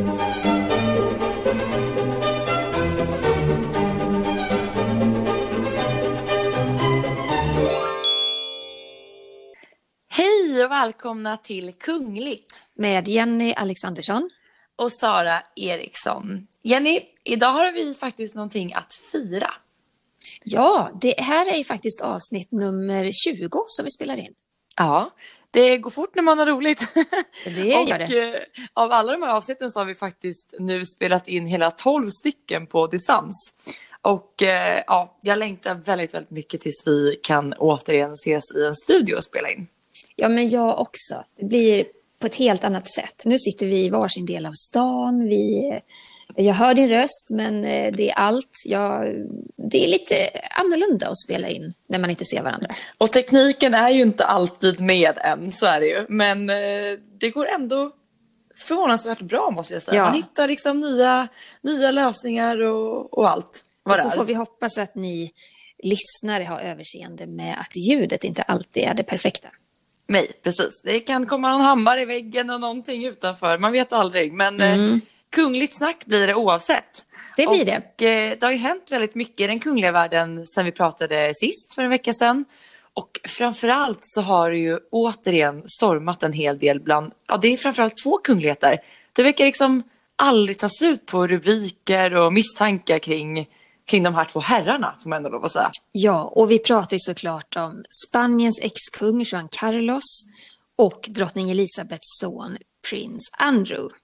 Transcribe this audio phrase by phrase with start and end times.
[0.00, 0.06] Hej
[10.64, 14.30] och välkomna till Kungligt Med Jenny Alexandersson.
[14.76, 16.46] och Sara Eriksson.
[16.62, 19.50] Jenny, idag har vi faktiskt någonting att fira.
[20.44, 24.32] Ja, det här är ju faktiskt avsnitt nummer 20 som vi spelar in.
[24.76, 25.10] Ja,
[25.50, 26.84] det går fort när man har roligt.
[27.44, 28.34] Det gör och det.
[28.34, 28.40] eh,
[28.74, 32.66] av alla de här avsnitten så har vi faktiskt nu spelat in hela 12 stycken
[32.66, 33.52] på distans.
[34.02, 38.76] Och eh, ja, jag längtar väldigt, väldigt mycket tills vi kan återigen ses i en
[38.76, 39.66] studio och spela in.
[40.16, 41.24] Ja, men jag också.
[41.36, 41.84] Det blir
[42.18, 43.22] på ett helt annat sätt.
[43.24, 45.24] Nu sitter vi i varsin del av stan.
[45.24, 45.72] Vi,
[46.40, 48.62] jag hör din röst, men eh, det är allt.
[48.64, 49.14] Jag,
[49.56, 50.14] det är lite
[50.50, 52.68] annorlunda att spela in när man inte ser varandra.
[52.98, 56.06] Och tekniken är ju inte alltid med än, så är det ju.
[56.08, 57.92] Men eh, det går ändå
[58.56, 59.96] förvånansvärt bra måste jag säga.
[59.96, 60.04] Ja.
[60.04, 61.28] Man hittar liksom nya,
[61.62, 63.64] nya lösningar och, och allt.
[63.84, 65.32] Och så får vi hoppas att ni
[65.82, 69.48] lyssnare har överseende med att ljudet inte alltid är det perfekta.
[70.06, 70.80] Nej, precis.
[70.84, 73.58] Det kan komma någon hammare i väggen och någonting utanför.
[73.58, 74.32] Man vet aldrig.
[74.32, 74.98] Men eh,
[75.32, 77.04] kungligt snack blir det oavsett.
[77.36, 78.06] Det blir och, det.
[78.06, 81.74] Eh, det har ju hänt väldigt mycket i den kungliga världen sen vi pratade sist
[81.74, 82.44] för en vecka sedan.
[82.94, 87.56] Och framförallt så har det ju återigen stormat en hel del bland, ja det är
[87.56, 88.78] framförallt två kungligheter.
[89.12, 89.82] Det verkar liksom
[90.16, 93.48] aldrig ta slut på rubriker och misstankar kring,
[93.86, 95.70] kring de här två herrarna får man ändå lov att säga.
[95.92, 100.24] Ja, och vi pratar ju såklart om Spaniens ex-kung Juan Carlos
[100.78, 102.56] och drottning Elisabeths son
[102.90, 103.94] prins Andrew.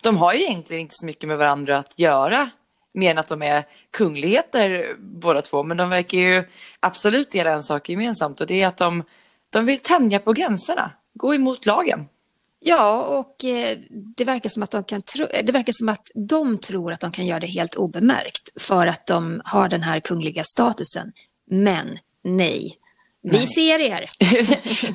[0.00, 2.50] De har ju egentligen inte så mycket med varandra att göra.
[2.94, 5.62] Mer än att de är kungligheter båda två.
[5.62, 6.44] Men de verkar ju
[6.80, 8.40] absolut dela en sak gemensamt.
[8.40, 9.04] Och det är att de,
[9.50, 10.90] de vill tänja på gränserna.
[11.14, 12.08] Gå emot lagen.
[12.60, 13.76] Ja, och eh,
[14.16, 17.12] det verkar, som att de kan tro, det verkar som att de tror att de
[17.12, 21.12] kan göra det helt obemärkt för att de har den här kungliga statusen.
[21.50, 22.76] Men nej,
[23.22, 23.46] vi Nej.
[23.46, 24.06] ser er.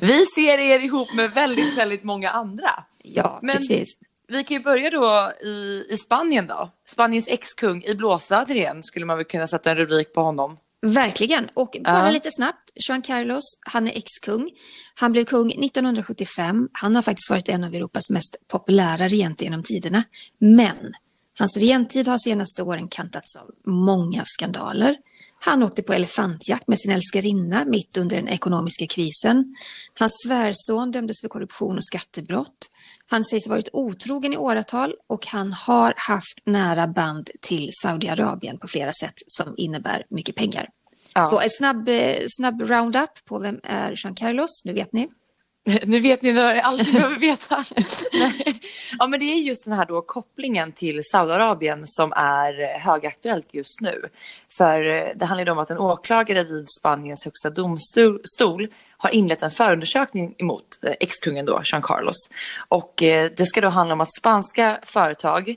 [0.00, 2.84] Vi ser er ihop med väldigt, väldigt många andra.
[3.02, 3.98] Ja, Men- precis.
[4.32, 6.70] Vi kan ju börja då i, i Spanien då.
[6.88, 10.56] Spaniens ex-kung i blåsväder igen skulle man väl kunna sätta en rubrik på honom.
[10.86, 11.48] Verkligen.
[11.54, 12.10] Och bara Ja.
[12.10, 14.50] lite snabbt, Juan Carlos, han är ex-kung.
[14.94, 16.68] Han blev kung 1975.
[16.72, 20.04] Han har faktiskt varit en av Europas mest populära regenter genom tiderna.
[20.38, 20.92] Men
[21.38, 24.96] hans regentid har senaste åren kantats av många skandaler.
[25.44, 29.56] Han åkte på elefantjakt med sin älskarinna mitt under den ekonomiska krisen.
[29.98, 32.70] Hans svärson dömdes för korruption och skattebrott.
[33.12, 38.58] Han sägs ha varit otrogen i åratal och han har haft nära band till Saudiarabien
[38.58, 40.68] på flera sätt som innebär mycket pengar.
[41.14, 41.24] Ja.
[41.24, 45.08] Så en snabb, eh, snabb roundup på vem är Jean Carlos, nu vet ni.
[45.84, 47.64] Nu vet ni vad allt ni behöver veta.
[48.98, 53.80] Ja, men det är just den här då kopplingen till Saudiarabien som är högaktuellt just
[53.80, 54.08] nu.
[54.56, 54.80] För
[55.14, 60.34] det handlar om att en åklagare vid Spaniens högsta domstol stol har inlett en förundersökning
[60.38, 62.30] emot eh, ex-kungen då, Jean Carlos.
[62.68, 65.56] Och eh, det ska då handla om att spanska företag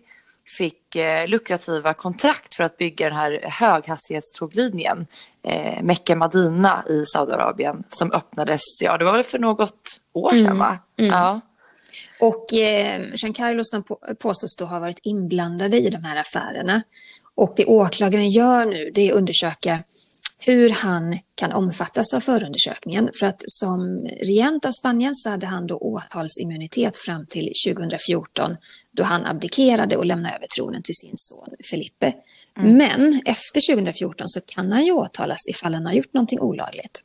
[0.58, 5.08] fick eh, lukrativa kontrakt för att bygga den här höghastighetståglinjen
[5.48, 10.80] eh, Mecca-Madina i Saudiarabien som öppnades, ja det var väl för något år sedan va?
[10.96, 11.42] Ja.
[12.20, 16.82] Och eh, Jean Carlos på, påstås då ha varit inblandade i de här affärerna.
[17.36, 19.84] Och det åklagaren gör nu det är att undersöka
[20.46, 23.10] hur han kan omfattas av förundersökningen.
[23.20, 28.58] För att som regent av Spanien så hade han då åtalsimmunitet fram till 2014
[28.92, 32.14] då han abdikerade och lämnade över tronen till sin son Felipe.
[32.56, 37.04] Men efter 2014 så kan han ju åtalas ifall han har gjort någonting olagligt.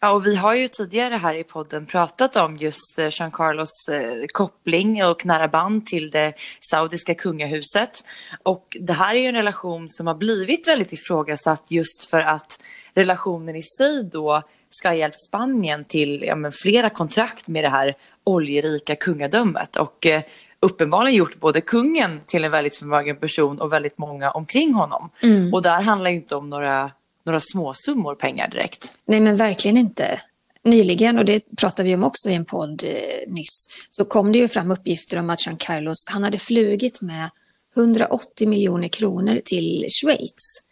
[0.00, 3.88] Ja, och vi har ju tidigare här i podden pratat om just eh, Jean Carlos
[3.88, 6.32] eh, koppling och nära band till det
[6.70, 8.04] saudiska kungahuset.
[8.42, 12.60] Och det här är ju en relation som har blivit väldigt ifrågasatt just för att
[12.94, 17.96] relationen i sig då ska ha hjälpt Spanien till ja, flera kontrakt med det här
[18.24, 19.76] oljerika kungadömet.
[19.76, 20.22] Och eh,
[20.64, 25.10] uppenbarligen gjort både kungen till en väldigt förmögen person och väldigt många omkring honom.
[25.52, 26.90] Och där handlar ju inte om några,
[27.24, 28.98] några småsummor pengar direkt.
[29.06, 30.18] Nej, men verkligen inte.
[30.64, 34.38] Nyligen, och det pratade vi om också i en podd eh, nyss, så kom det
[34.38, 37.30] ju fram uppgifter om att Jean Carlos, han hade flugit med
[37.76, 40.62] 180 miljoner kronor till Schweiz.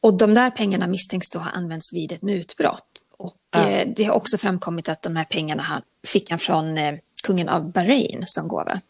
[0.00, 2.82] Och de där pengarna misstänks då ha använts vid ett mutbrott.
[3.18, 3.68] Och Ja.
[3.68, 7.48] eh, det har också framkommit att de här pengarna han, fick han från eh, kungen
[7.48, 8.80] av Bahrain som gåva.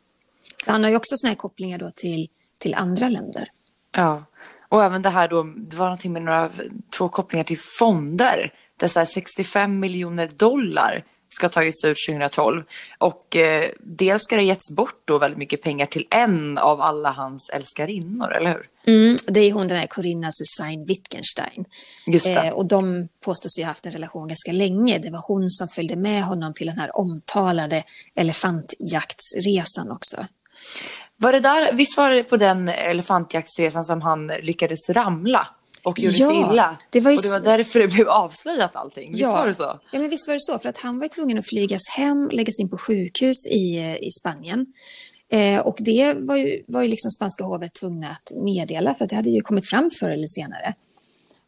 [0.66, 2.28] Så han har ju också såna här kopplingar då till,
[2.60, 3.48] till andra länder.
[3.92, 4.24] Ja,
[4.68, 6.50] och även det här då, det var någonting med några,
[6.96, 8.52] två kopplingar till fonder.
[8.76, 12.62] Där så här 65 miljoner dollar ska ha tagits ut 2012.
[12.98, 17.10] Och eh, dels ska det getts bort då väldigt mycket pengar till en av alla
[17.10, 18.68] hans älskarinnor, eller hur?
[18.86, 21.64] Mm, det är hon den här Corinna Susanne Wittgenstein.
[22.06, 22.26] Just.
[22.26, 24.98] Eh, och de påstås ju ha haft en relation ganska länge.
[24.98, 27.84] Det var hon som följde med honom till den här omtalade
[28.14, 30.16] elefantjaktsresan också.
[31.16, 35.48] Var det där, visst var det på den elefantjaktsresan som han lyckades ramla?
[35.86, 36.76] och gjorde Ja, sig illa.
[36.90, 39.12] det var ju och det var därför det blev avslöjat allting.
[39.12, 39.80] Visst var det så?
[39.92, 40.58] Ja, men visst var det så.
[40.58, 44.66] För att han var tvungen att flygas hem, läggas in på sjukhus i, i Spanien.
[45.32, 49.10] Eh, och det var ju, var ju liksom spanska hovet tvungna att meddela, för att
[49.10, 50.74] det hade ju kommit fram förr eller senare.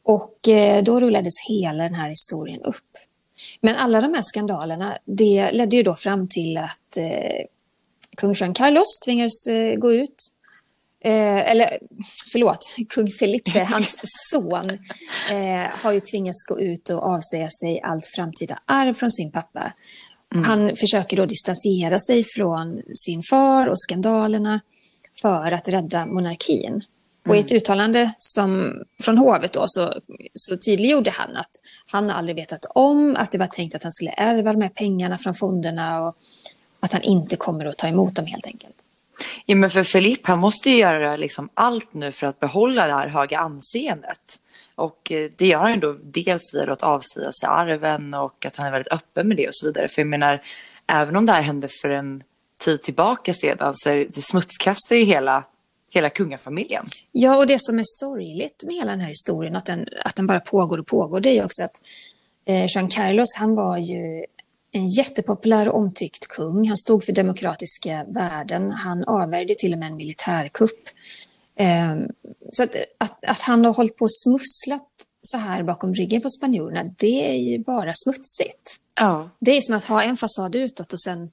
[0.04, 2.90] Och eh, då rullades hela den här historien upp.
[3.60, 7.44] Men alla de här skandalerna, det ledde ju då fram till att eh,
[8.20, 10.32] kung Juan Carlos tvingades eh, gå ut.
[11.04, 11.78] Eh, eller
[12.32, 13.98] förlåt, kung Felipe, hans
[14.30, 14.70] son,
[15.30, 19.72] eh, har ju tvingats gå ut och avsäga sig allt framtida arv från sin pappa.
[20.44, 24.60] Han försöker då distansera sig från sin far och skandalerna
[25.20, 26.82] för att rädda monarkin.
[27.28, 29.94] Och i ett uttalande som, från hovet då, så,
[30.34, 31.50] så tydliggjorde han att
[31.92, 35.18] han aldrig vetat om att det var tänkt att han skulle ärva de här pengarna
[35.18, 36.16] från fonderna och
[36.80, 38.74] att han inte kommer att ta emot dem helt enkelt.
[39.46, 42.92] Ja, men för Filip, han måste ju göra liksom allt nu för att behålla det
[42.92, 44.38] här höga anseendet.
[44.74, 48.66] Och eh, det gör han då dels via att avsäga sig arven och att han
[48.66, 49.88] är väldigt öppen med det och så vidare.
[49.88, 50.42] För jag menar,
[50.86, 52.22] även om det här hände för en
[52.58, 55.44] tid tillbaka sedan så är det, smutskastar ju hela,
[55.90, 56.86] hela kungafamiljen.
[57.12, 60.26] Ja, och det som är sorgligt med hela den här historien, att den, att den
[60.26, 61.82] bara pågår och pågår, det är ju också att
[62.44, 64.24] eh, Juan Carlos, han var ju
[64.72, 66.68] en jättepopulär och omtyckt kung.
[66.68, 68.70] Han stod för demokratiska värden.
[68.70, 70.88] Han avvärjde till och med en militärkupp.
[71.56, 71.96] Eh,
[72.52, 74.88] så att, att, att han har hållit på och smusslat
[75.22, 78.76] så här bakom ryggen på spanjorerna, det är ju bara smutsigt.
[78.94, 79.30] Ja.
[79.38, 81.30] Det är som att ha en fasad utåt och sen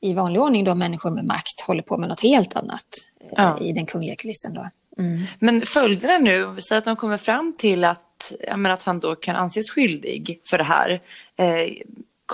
[0.00, 2.86] i vanlig ordning då människor med makt håller på med något helt annat
[3.20, 3.58] eh, Ja.
[3.60, 4.68] i den kungliga kulissen då.
[4.98, 5.22] Mm.
[5.38, 9.14] Men följderna nu, vi säger att de kommer fram till att, menar, att han då
[9.16, 11.00] kan anses skyldig för det här.
[11.36, 11.72] Eh,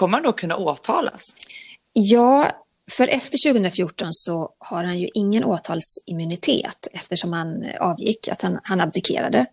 [0.01, 1.23] kommer han då kunna åtalas?
[1.93, 2.51] Ja,
[2.91, 8.81] för efter 2014 så har han ju ingen åtalsimmunitet eftersom han avgick, att han, han
[8.81, 9.47] abdikerade.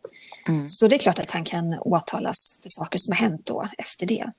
[0.68, 4.06] Så det är klart att han kan åtalas för saker som har hänt då efter
[4.06, 4.32] det.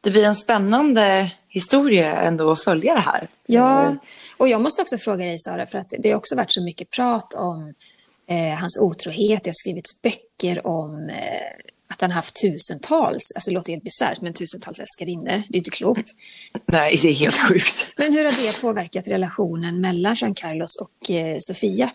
[0.00, 3.28] Det blir en spännande historia ändå att följa det här.
[3.46, 3.96] Ja,
[4.36, 6.90] och jag måste också fråga dig Sara, för att det har också varit så mycket
[6.90, 7.74] prat om
[8.28, 9.44] eh, hans otrohet.
[9.44, 14.20] Det har skrivits böcker om eh, att han haft tusentals, alltså det låter helt bisarrt,
[14.20, 15.42] men tusentals älskarinnor.
[15.48, 16.10] Det är inte klokt.
[16.66, 17.88] Nej, det är helt sjukt.
[17.96, 21.90] Men hur har det påverkat relationen mellan Jean Carlos och eh, Sofia?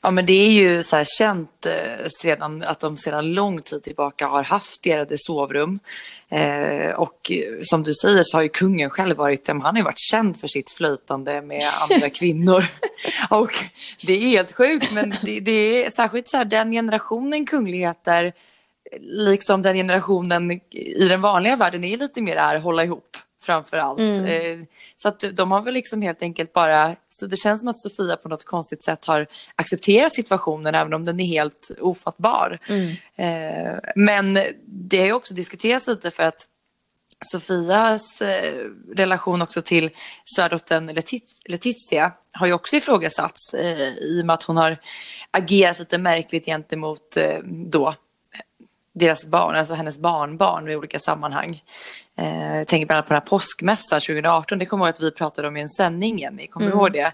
[0.00, 3.82] Ja, men det är ju så här känt eh, sedan att de sedan lång tid
[3.82, 5.78] tillbaka har haft delade sovrum.
[6.28, 9.82] Eh, och eh, som du säger så har ju kungen själv varit, han har ju
[9.82, 12.64] varit känd för sitt flöjtande med andra kvinnor.
[13.30, 13.52] och
[14.06, 18.32] det är helt sjukt, men det, det är särskilt så här den generationen kungligheter,
[19.00, 24.00] liksom den generationen i den vanliga världen är lite mer här hålla ihop framför allt.
[24.00, 24.58] Eh,
[24.96, 28.16] så att de har väl liksom helt enkelt bara, så det känns som att Sofia
[28.16, 32.58] på något konstigt sätt har accepterat situationen även om den är helt ofattbar.
[33.16, 36.48] Eh, men det har ju också diskuterats lite för att
[37.32, 38.64] Sofias eh,
[38.96, 39.90] relation också till
[40.36, 40.86] svärdottern
[41.48, 43.54] Letizia har ju också ifrågasatts
[44.00, 44.76] i och med att hon har
[45.30, 47.94] agerat lite märkligt gentemot då
[48.94, 51.62] deras barn, alltså hennes barnbarn i olika sammanhang.
[52.18, 55.12] Eh, jag tänker bland annat på den här påskmässan 2018, det kommer jag ihåg att
[55.12, 57.10] vi pratade om i en sändning, Jenny, kommer du ihåg det?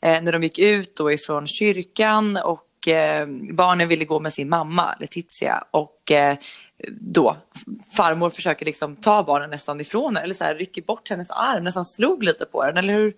[0.00, 4.48] Eh, när de gick ut då ifrån kyrkan och eh, barnen ville gå med sin
[4.48, 6.36] mamma Letizia och eh,
[6.88, 7.36] då
[7.96, 11.64] farmor försöker liksom ta barnen nästan ifrån henne, eller så här, rycker bort hennes arm,
[11.64, 13.14] nästan slog lite på den, eller hur?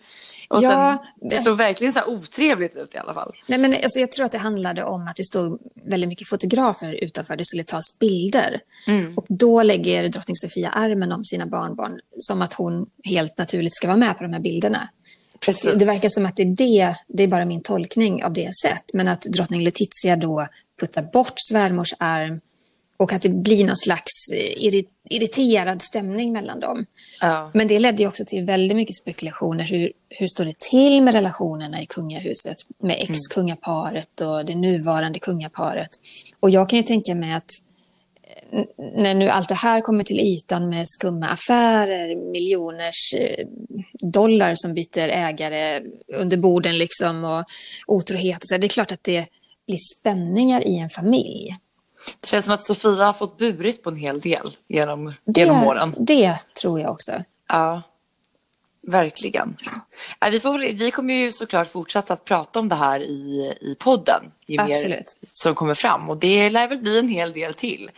[0.52, 3.32] Och Ja, sen, det såg verkligen så här otrevligt ut i alla fall.
[3.46, 7.04] Nej, men alltså, jag tror att det handlade om att det stod väldigt mycket fotografer
[7.04, 7.36] utanför.
[7.36, 8.60] Det skulle tas bilder.
[9.16, 13.86] Och då lägger drottning Sofia armen om sina barnbarn som att hon helt naturligt ska
[13.86, 14.88] vara med på de här bilderna.
[15.40, 15.74] Precis.
[15.74, 18.84] Det verkar som att det är det, det är bara min tolkning av det sätt.
[18.94, 20.46] Men att drottning Letizia då
[20.80, 22.40] puttar bort svärmors arm
[23.02, 26.86] och att det blir någon slags eh, irri- irriterad stämning mellan dem.
[27.20, 27.50] Ja.
[27.54, 29.64] Men det ledde också till väldigt mycket spekulationer.
[29.64, 32.56] Hur, hur står det till med relationerna i kungahuset?
[32.78, 35.90] Med ex-kungaparet och det nuvarande kungaparet.
[36.40, 37.50] Och jag kan ju tänka mig att
[38.52, 38.64] eh,
[38.96, 43.46] när nu allt det här kommer till ytan med skumma affärer, miljoners eh,
[44.02, 45.82] dollar som byter ägare
[46.18, 47.44] under borden liksom och
[47.86, 48.56] otrohet och så.
[48.56, 49.26] Det är klart att det
[49.66, 51.50] blir spänningar i en familj.
[52.20, 55.66] Det känns som att Sofia har fått burit på en hel del genom, Det, genom
[55.66, 55.94] åren.
[55.98, 57.12] det tror jag också.
[57.48, 57.82] Ja,
[58.82, 59.56] verkligen.
[60.20, 63.76] Ja, vi, får, vi kommer ju såklart fortsätta att prata om det här i, i
[63.78, 64.22] podden.
[64.46, 65.18] Ju mer Absolut.
[65.22, 66.10] som kommer fram.
[66.10, 67.90] Och det lär väl bli en hel del till.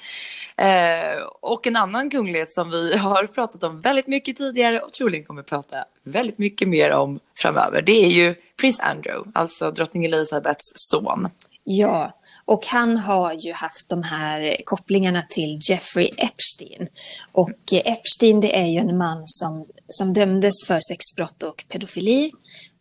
[0.56, 5.24] Eh, och en annan kunglighet som vi har pratat om väldigt mycket tidigare och troligen
[5.24, 7.82] kommer prata väldigt mycket mer om framöver.
[7.82, 11.28] Det är ju prins Andrew, alltså drottning Elizabeths son.
[11.64, 12.12] Ja,
[12.46, 16.88] och han har ju haft de här kopplingarna till Jeffrey Epstein.
[17.32, 22.32] Och Epstein det är ju en man som, som dömdes för sexbrott och pedofili.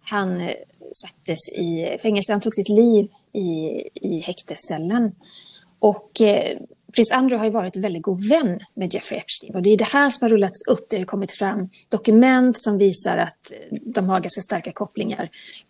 [0.05, 0.53] Han eh,
[0.91, 5.11] sattes i fängelse, han tog sitt liv i, i häktescellen.
[5.79, 6.57] Och eh,
[6.93, 9.55] prins Andrew har ju varit väldigt god vän med Jeffrey Epstein.
[9.55, 10.87] Och det är det här som har rullats upp.
[10.89, 13.51] Det har kommit fram dokument som visar att
[13.81, 15.29] de har ganska starka kopplingar.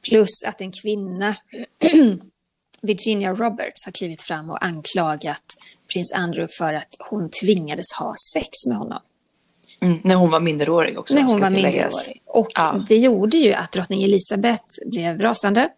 [0.09, 1.35] Plus att en kvinna
[2.83, 5.43] Virginia Roberts har klivit fram och anklagat
[5.93, 8.99] prins Andrew för att hon tvingades ha sex med honom.
[9.81, 11.15] Mm, när hon var minderårig också.
[11.15, 11.93] när hon var tilläggas.
[11.93, 12.21] minderårig.
[12.25, 12.85] Och Ja.
[12.89, 15.69] det gjorde ju att drottning Elizabeth blev rasande.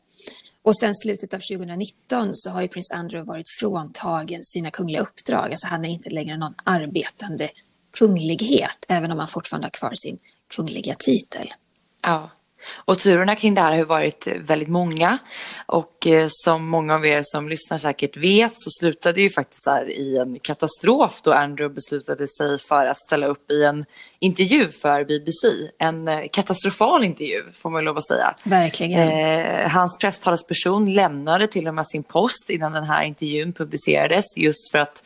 [0.63, 5.51] Och sen slutet av 2019 så har ju prins Andrew varit fråntagen sina kungliga uppdrag.
[5.51, 7.50] Alltså han är inte längre någon arbetande
[7.97, 10.17] kunglighet, även om han fortfarande har kvar sin
[10.55, 11.53] kungliga titel.
[12.01, 12.29] Ja.
[12.75, 15.17] Och turerna kring det här har varit väldigt många.
[15.65, 19.89] Och eh, som många av er som lyssnar säkert vet så slutade ju faktiskt här
[19.89, 23.86] i en katastrof då Andrew beslutade sig för att ställa upp i en
[24.19, 25.48] intervju för BBC.
[25.79, 28.36] En eh, katastrofal intervju får man lov att säga.
[28.43, 29.10] Verkligen.
[29.10, 34.72] Eh, hans presstalesperson lämnade till och med sin post innan den här intervjun publicerades just
[34.72, 35.03] för att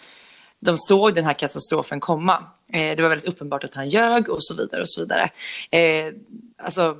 [0.60, 2.44] de såg den här katastrofen komma.
[2.74, 5.30] Eh, det var väldigt uppenbart att han ljög och så vidare och så vidare.
[5.72, 6.14] Eh,
[6.58, 6.98] alltså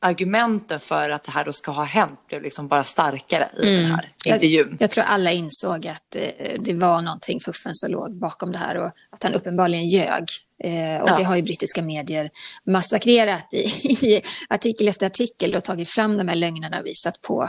[0.00, 3.84] argumenten för att det här då ska ha hänt blev liksom bara starkare i den
[3.90, 4.68] här intervjun.
[4.70, 8.58] Jag, jag tror alla insåg att eh, det var någonting fuffen som låg bakom det
[8.58, 10.24] här och att han uppenbarligen ljög.
[10.64, 11.16] Eh, och Ja.
[11.18, 12.30] det har ju brittiska medier
[12.66, 13.56] massakrerat i,
[14.06, 17.48] i artikel efter artikel och tagit fram de här lögnerna och visat på,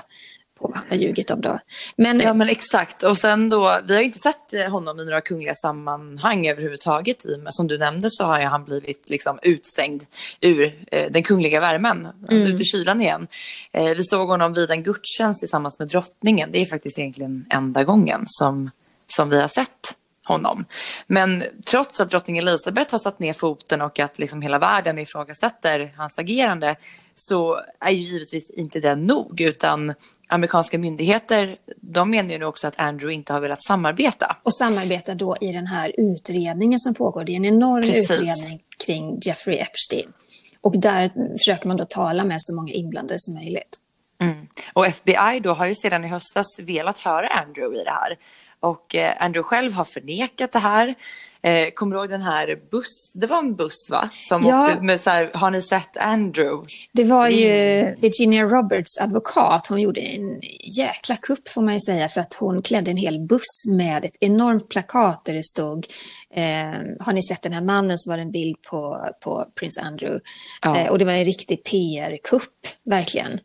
[0.60, 1.60] på vad han har ljugit om då.
[1.96, 3.04] Men Ja men exakt.
[3.04, 7.26] Och sen då, vi har ju inte sett eh, honom i några kungliga sammanhang överhuvudtaget.
[7.26, 10.04] I, men som du nämnde så har han blivit liksom utstängd
[10.42, 12.08] ur eh, den kungliga värmen.
[12.22, 13.28] Alltså ut i kylan igen.
[13.72, 16.52] Eh, vi såg honom vid en gudstjänst tillsammans med drottningen.
[16.52, 18.72] Det är faktiskt egentligen enda gången som,
[19.08, 19.99] som vi har sett
[20.30, 20.66] honom.
[21.08, 25.94] Men trots att drottning Elizabeth har satt ner foten och att liksom hela världen ifrågasätter
[25.98, 26.76] hans agerande
[27.16, 29.94] så är ju givetvis inte det nog utan
[30.28, 34.38] amerikanska myndigheter de menar ju nu också att Andrew inte har velat samarbeta.
[34.44, 37.24] och samarbeta då i den här utredningen som pågår.
[37.24, 38.12] Det är en enorm Precis.
[38.12, 40.14] utredning kring Jeffrey Epstein.
[40.62, 43.78] Och där försöker man då tala med så många inblandade som möjligt.
[44.22, 44.48] Mm.
[44.74, 48.18] Och FBI då har ju sedan i höstas velat höra Andrew i det här.
[48.60, 50.96] Och eh, Andrew själv har förnekat det här.
[51.42, 54.10] Eh, kommer du ihåg den här buss, det var en buss va?
[54.30, 54.66] Som Ja.
[54.68, 56.68] åkte med så här, har ni sett Andrew?
[56.92, 58.00] Det var ju Mm.
[58.02, 59.68] Virginia Roberts advokat.
[59.68, 60.42] Hon gjorde en
[60.78, 64.16] jäkla kupp får man ju säga för att hon klädde en hel buss med ett
[64.20, 65.86] enormt plakat där det stod
[66.34, 70.20] eh, Har ni sett den här mannen så var en bild på, på prins Andrew.
[70.62, 70.78] Ja.
[70.78, 72.54] Eh, och det var en riktig PR-kupp,
[72.86, 73.40] verkligen.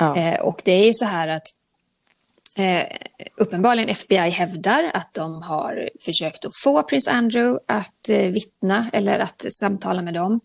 [0.00, 0.16] Ja.
[0.16, 1.46] Eh, och det är ju så här att
[2.58, 2.84] eh,
[3.36, 9.18] uppenbarligen FBI hävdar att de har försökt att få prins Andrew att eh, vittna eller
[9.18, 10.40] att samtala med dem.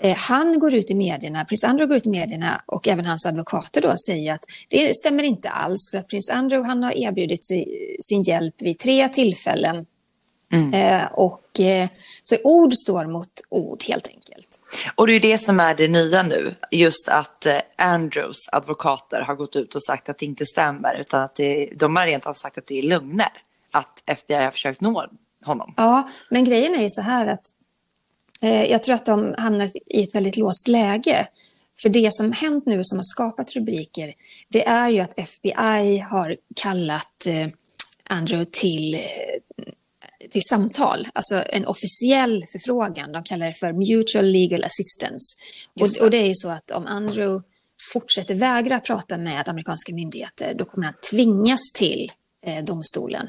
[0.00, 3.26] Eh, han går ut i medierna, prins Andrew går ut i medierna och även hans
[3.26, 7.46] advokater då säger att det stämmer inte alls för att prins Andrew han har erbjudit
[7.46, 9.86] sig, sin hjälp vid tre tillfällen.
[10.72, 11.88] Eh, och eh,
[12.22, 14.49] så ord står mot ord helt enkelt.
[14.94, 16.54] Och det är det som är det nya nu.
[16.70, 21.00] Just att eh, Andrews advokater har gått ut och sagt att det inte stämmer.
[21.00, 23.32] Utan att det, de har rent av sagt att det är lögner.
[23.72, 25.06] Att FBI har försökt nå
[25.44, 25.74] honom.
[25.76, 27.44] Ja, men grejen är ju så här att
[28.42, 31.26] eh, jag tror att de hamnar i ett väldigt låst läge.
[31.82, 34.14] För det som hänt nu som har skapat rubriker,
[34.48, 37.48] det är ju att FBI har kallat eh,
[38.08, 39.00] Andrew till, eh,
[40.30, 43.12] till samtal, alltså en officiell förfrågan.
[43.12, 45.36] De kallar det för mutual legal assistance.
[45.74, 46.00] Just.
[46.00, 47.42] Och, och det är ju så att om Andrew
[47.92, 52.08] fortsätter vägra prata med amerikanska myndigheter, då kommer han tvingas till
[52.46, 53.28] eh, domstolen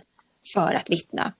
[0.53, 1.33] för att vittna.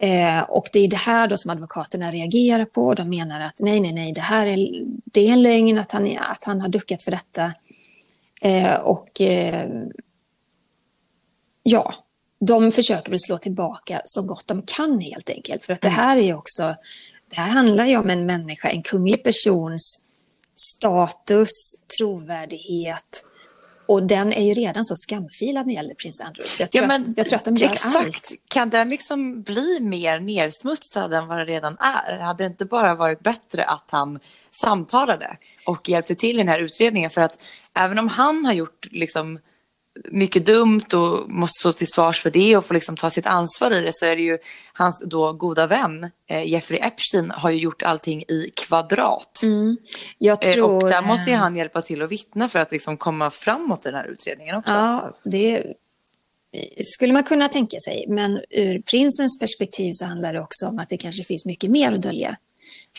[0.00, 2.94] Eh, och det är det här då som advokaterna reagerar på.
[2.94, 6.18] De menar att nej, nej, nej, det här är, det är en lögn att han,
[6.18, 7.52] att han har duckat för detta.
[8.40, 9.68] Eh, och eh,
[11.62, 11.94] ja,
[12.40, 15.64] de försöker väl slå tillbaka så gott de kan helt enkelt.
[15.64, 16.74] För att det här är också,
[17.30, 20.04] det här handlar ju om en människa, en kunglig persons
[20.56, 21.50] status,
[21.98, 23.24] trovärdighet
[23.86, 26.50] Och den är ju redan så skamfilad när det gäller prins Andrew.
[26.50, 27.96] Så jag tror, Ja, men att, jag tror att de gör exakt.
[27.96, 28.32] allt.
[28.48, 32.18] Kan den liksom bli mer nersmutsad än vad den redan är?
[32.18, 34.20] Hade det inte bara varit bättre att han
[34.62, 37.10] samtalade och hjälpte till i den här utredningen?
[37.10, 37.38] För att
[37.74, 39.38] även om han har gjort liksom
[40.04, 43.70] mycket dumt och måste stå till svars för det och få liksom ta sitt ansvar
[43.70, 44.38] i det så är det ju
[44.72, 49.40] hans då goda vän eh, Jeffrey Epstein har ju gjort allting i kvadrat.
[50.18, 50.84] Jag Eh, tror...
[50.84, 53.86] och där måste ju eh, han hjälpa till att vittna för att liksom komma framåt
[53.86, 54.72] i den här utredningen också.
[54.72, 55.72] Ja, det
[56.84, 58.04] skulle man kunna tänka sig.
[58.08, 61.92] Men ur prinsens perspektiv så handlar det också om att det kanske finns mycket mer
[61.92, 62.36] att dölja.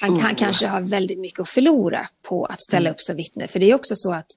[0.01, 3.47] Han, han kanske har väldigt mycket att förlora på att ställa upp som vittne.
[3.47, 4.27] För det är också så att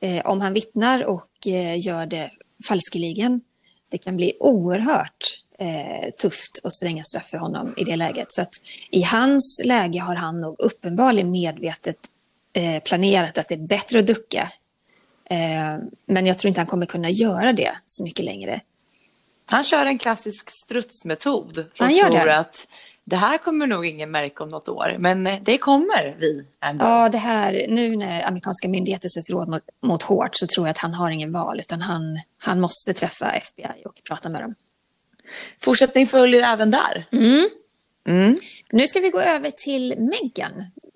[0.00, 2.30] eh, om han vittnar och eh, gör det
[2.68, 3.40] falskeligen,
[3.88, 8.32] det kan bli oerhört eh, tufft och stränga straff för honom i det läget.
[8.32, 8.54] Så att
[8.90, 11.96] i hans läge har han nog uppenbarligen medvetet
[12.52, 14.48] eh, planerat att det är bättre att ducka
[15.30, 18.60] Eh, Men jag tror inte han kommer kunna göra det så mycket längre.
[19.50, 22.36] Han kör en klassisk strutsmetod och Han gör tror det.
[22.36, 22.66] att
[23.04, 26.84] det här kommer nog ingen märka om något år, men eh, det kommer vi ändå.
[26.84, 30.70] Ja, det här, nu när amerikanska myndigheter sätter åt mot, mot hårt så tror jag
[30.70, 34.54] att han har ingen val, utan han, han måste träffa FBI och prata med dem.
[35.60, 37.06] Fortsättning följer även där.
[37.12, 37.48] Mm.
[38.72, 40.52] Nu ska vi gå över till Meghan.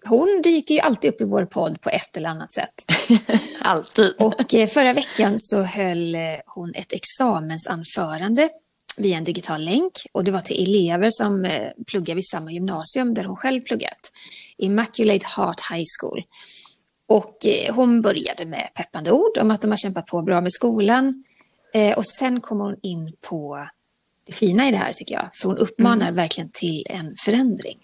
[0.09, 2.85] Hon dyker ju alltid upp i vår podd på ett eller annat sätt.
[3.61, 4.15] Alltid.
[4.19, 8.49] Och eh, förra veckan så höll eh, hon ett examensanförande
[8.97, 9.93] via en digital länk.
[10.13, 14.13] Och det var till elever som eh, pluggar vid samma gymnasium där hon själv pluggat.
[14.59, 16.23] Immaculate Heart High School.
[17.09, 17.37] Och
[17.71, 21.25] hon började med peppande ord om att de har kämpat på bra med skolan.
[21.97, 23.69] Och sen kommer hon in på
[24.27, 25.29] det fina i det här tycker jag.
[25.33, 27.79] För hon uppmanar verkligen till en förändring.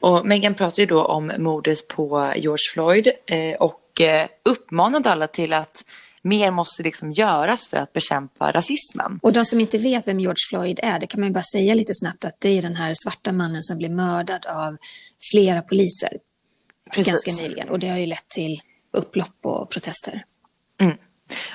[0.00, 5.26] Och Meghan pratar ju då om mordet på George Floyd eh, och eh, uppmanade alla
[5.26, 5.84] till att
[6.22, 9.18] mer måste liksom göras för att bekämpa rasismen.
[9.22, 11.74] Och de som inte vet vem George Floyd är, det kan man ju bara säga
[11.74, 14.76] lite snabbt att det är den här svarta mannen som blev mördad av
[15.30, 16.18] flera poliser
[16.94, 17.12] Precis.
[17.12, 17.68] ganska nyligen.
[17.68, 18.60] Och det har ju lett till
[18.92, 20.24] upplopp och protester.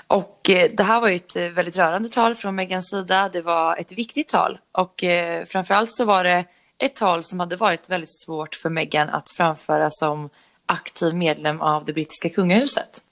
[0.08, 3.30] Och eh, det här var ju ett eh, väldigt rörande tal från Megans sida.
[3.34, 6.46] Det var ett viktigt tal och eh, framförallt så var det
[6.84, 10.30] ett tal som hade varit väldigt svårt för Meghan att framföra som
[10.66, 13.04] aktiv medlem av det brittiska kungahuset.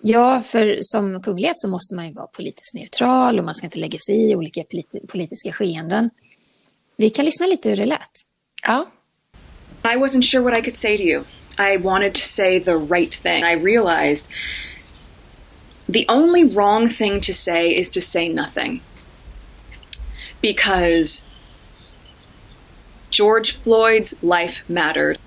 [0.00, 3.78] Ja, för som kunglighet så måste man ju vara politiskt neutral och man ska inte
[3.78, 6.10] lägga sig i olika politi- politiska skeenden.
[6.96, 8.10] Vi kan lyssna lite hur det lät.
[8.62, 8.86] Ja,
[9.84, 11.24] I wasn't sure what I could say to you.
[11.58, 13.44] I wanted to say the right thing.
[13.44, 14.30] I realized
[15.92, 18.80] the only wrong thing to say is to say nothing.
[20.40, 21.26] Because
[23.10, 25.18] George Floyd's life mattered.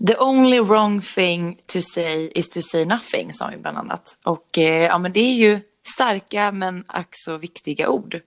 [0.00, 4.18] The only wrong thing to say is to say nothing, sa hon ju bland annat.
[4.24, 8.20] Och eh, ja, men det är ju starka men ack så viktiga ord.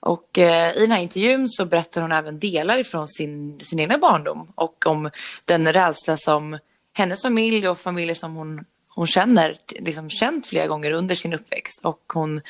[0.00, 3.98] Och eh, i den här intervjun så berättar hon även delar ifrån sin, sin egna
[3.98, 5.10] barndom och om
[5.44, 6.58] den rädsla som
[6.92, 8.64] hennes familj och familjer som hon,
[8.96, 11.80] hon känner, liksom känt flera gånger under sin uppväxt.
[11.82, 12.40] Och hon,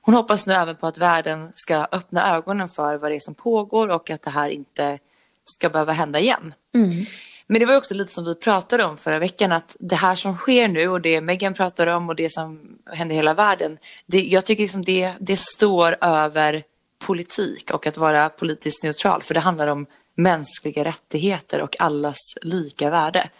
[0.00, 3.34] hon hoppas nu även på att världen ska öppna ögonen för vad det är som
[3.34, 4.98] pågår och att det här inte
[5.44, 6.54] ska behöva hända igen.
[7.46, 10.36] Men det var också lite som vi pratade om förra veckan att det här som
[10.36, 13.78] sker nu och det Meghan pratar om och det som händer i hela världen.
[14.06, 16.62] Det, jag tycker liksom det, det står över
[17.06, 22.90] politik och att vara politiskt neutral för det handlar om mänskliga rättigheter och allas lika
[22.90, 23.30] värde.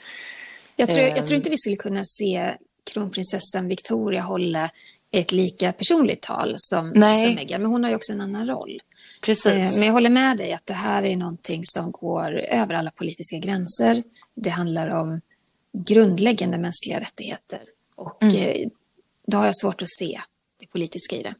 [0.82, 1.26] Jag tror, jag Ehm.
[1.26, 2.54] tror inte vi skulle kunna se
[2.92, 4.70] kronprinsessan Victoria hålla
[5.10, 7.16] ett lika personligt tal som, Nej.
[7.26, 8.80] som Meghan, men hon har ju också en annan roll.
[9.22, 9.46] Precis.
[9.46, 12.90] Eh, Men jag håller med dig att det här är någonting som går över alla
[12.90, 14.02] politiska gränser.
[14.34, 15.20] Det handlar om
[15.72, 17.60] grundläggande mänskliga rättigheter.
[17.96, 18.36] Och Mm.
[18.36, 18.68] eh,
[19.26, 20.20] då har jag svårt att se
[20.60, 21.34] det politiska i det.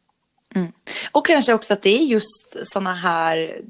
[1.10, 3.60] Och kanske också att det är just sådana här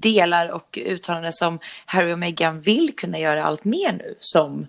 [0.00, 4.14] delar och uttalanden som Harry och Meghan vill kunna göra allt mer nu.
[4.20, 4.66] Som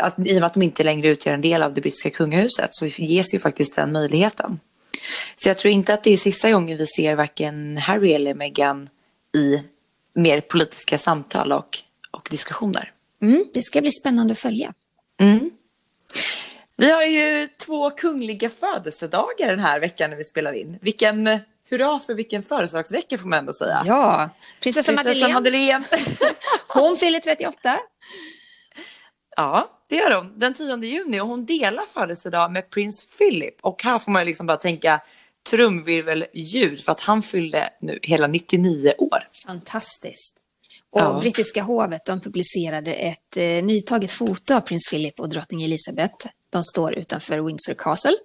[0.00, 2.68] att, I och med att de inte längre utgör en del av det brittiska kungahuset
[2.72, 4.60] så ges ju faktiskt den möjligheten.
[5.36, 8.88] Så jag tror inte att det är sista gången vi ser varken Harry eller Meghan
[9.36, 9.62] i
[10.14, 11.78] mer politiska samtal och,
[12.10, 12.92] och diskussioner.
[13.22, 14.74] Mm, det ska bli spännande att följa.
[16.80, 20.78] Vi har ju två kungliga födelsedagar den här veckan när vi spelar in.
[20.82, 23.82] Vilken hurra för vilken födelsedagsvecka får man ändå säga.
[23.86, 24.30] Ja,
[24.62, 25.84] prinsessa Prinsessa Madeleine,
[26.68, 27.78] hon fyller 38.
[29.36, 30.38] ja, det gör hon.
[30.38, 33.54] Den 10 juni och hon delar födelsedag med prins Philip.
[33.62, 35.00] Och här får man liksom bara tänka
[35.50, 39.28] trumvirvelljud för att han fyllde nu hela 99 år.
[39.46, 40.36] Fantastiskt.
[40.90, 41.18] Och Ja.
[41.20, 46.64] brittiska hovet de publicerade ett eh, nytaget foto av prins Philip och drottning Elizabeth De
[46.64, 48.16] står utanför Windsor Castle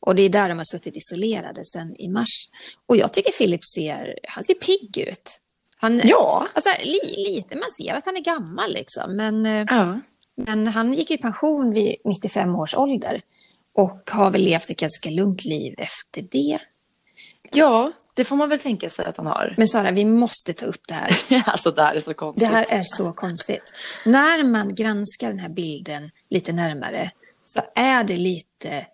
[0.00, 2.48] och det är där de har suttit isolerade sedan i mars.
[2.86, 5.40] Och jag tycker Philip ser, han ser pigg ut.
[5.78, 6.48] Han, Ja.
[6.54, 10.00] Alltså, li, lite, man ser att han är gammal liksom, men, eh, Ja.
[10.36, 13.22] men han gick i pension vid 95 års ålder
[13.74, 16.58] och har väl levt ett ganska lugnt liv efter det.
[17.52, 19.54] Ja, det får man väl tänka sig att han har.
[19.58, 21.16] Men Sara, vi måste ta upp det här.
[21.46, 22.48] alltså det här är så Det konstigt.
[22.48, 23.72] här är så konstigt.
[24.06, 27.10] När man granskar den här bilden lite närmare
[27.52, 28.86] så är det lite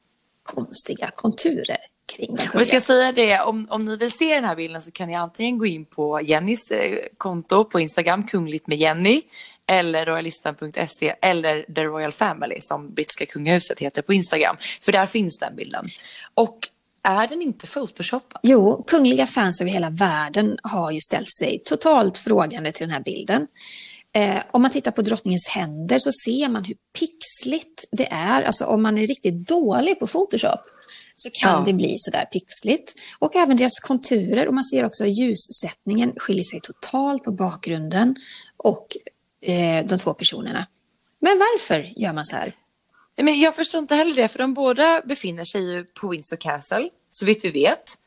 [0.42, 4.56] konstiga konturer kring den vi ska säga det, om, om ni vill se den här
[4.56, 8.78] bilden så kan ni antingen gå in på Jennys eh, konto på Instagram, kungligt med
[8.78, 9.22] Jenny,
[9.66, 14.56] eller royalistan.se eller The Royal Family som brittiska kungahuset heter på Instagram.
[14.80, 15.86] För där finns den bilden.
[16.34, 16.68] Och
[17.02, 18.40] är den inte photoshoppad?
[18.42, 23.02] Jo, kungliga fans över hela världen har ju ställt sig totalt frågande till den här
[23.02, 23.46] bilden.
[24.16, 28.42] Eh, om man tittar på drottningens händer så ser man hur pixligt det är.
[28.42, 30.60] Alltså om man är riktigt dålig på Photoshop
[31.16, 31.64] så kan Ja.
[31.66, 32.94] det bli sådär pixligt.
[33.18, 38.16] Och även deras konturer och man ser också ljussättningen skiljer sig totalt på bakgrunden
[38.56, 38.96] och
[39.42, 40.66] eh, de två personerna.
[41.18, 42.54] Men varför gör man så här?
[43.16, 46.90] Men jag förstår inte heller det, för de båda befinner sig ju på Windsor Castle,
[47.10, 47.98] så vitt vi vet.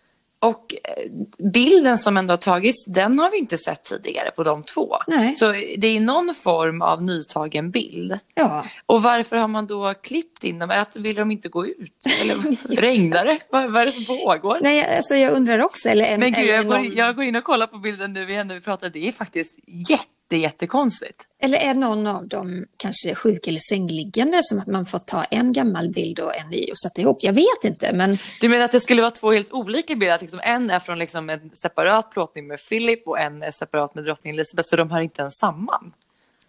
[0.42, 1.12] Och eh,
[1.54, 4.98] bilden som ändå har tagits, den har vi inte sett tidigare på de två.
[5.08, 5.36] Nej.
[5.36, 8.20] Så det är någon form av nytagen bild.
[8.36, 10.70] Ja, Och varför har man då klippt in dem?
[10.70, 12.06] Att vill de inte gå ut?
[12.24, 13.40] Eller regnar det?
[13.50, 14.60] Vad, vad är det som pågår?
[14.62, 15.90] Nej, alltså jag undrar också.
[15.90, 18.48] Eller, Men gud, eller jag går, jag går in och kollar på bilden nu igen
[18.48, 18.90] när vi pratar.
[18.90, 20.04] Det är faktiskt jätte,
[20.38, 21.28] jättekonstigt.
[21.42, 25.54] Eller är någon av dem kanske sjuk eller sängliggande som att man får ta en
[25.54, 27.18] gammal bild och en ny och sätta ihop?
[27.22, 30.16] Jag vet inte, men Du menar att det skulle vara två helt olika bilder?
[30.16, 33.96] Att liksom en är från liksom en separat plåtning med Philip och en är separat
[33.96, 35.94] med drottning Elizabeth, så de hör inte ens samman?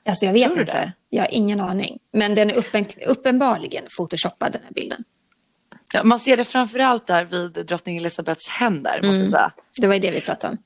[0.06, 0.64] alltså jag vet inte.
[0.64, 0.92] det?
[1.08, 1.98] Jag har ingen aning.
[2.12, 5.04] Men den är uppen, uppenbarligen photoshoppad den här bilden.
[5.92, 9.52] Ja, man ser det framförallt där vid drottning Elizabeths händer, måste jag säga.
[9.80, 10.56] Det var ju det vi pratade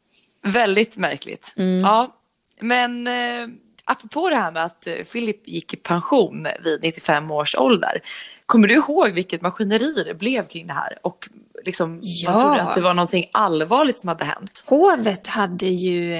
[0.42, 0.53] om.
[0.53, 1.53] Väldigt märkligt.
[1.83, 2.16] Ja,
[2.64, 3.48] men eh,
[3.85, 8.00] apropå det här med att eh, Philip gick i pension vid 95 års ålder.
[8.46, 10.98] Kommer du ihåg vilket maskineri det blev kring det här?
[11.03, 11.29] Och
[11.64, 12.33] liksom, Ja.
[12.33, 14.62] man trodde att det var någonting allvarligt som hade hänt.
[14.66, 16.14] Hovet hade ju,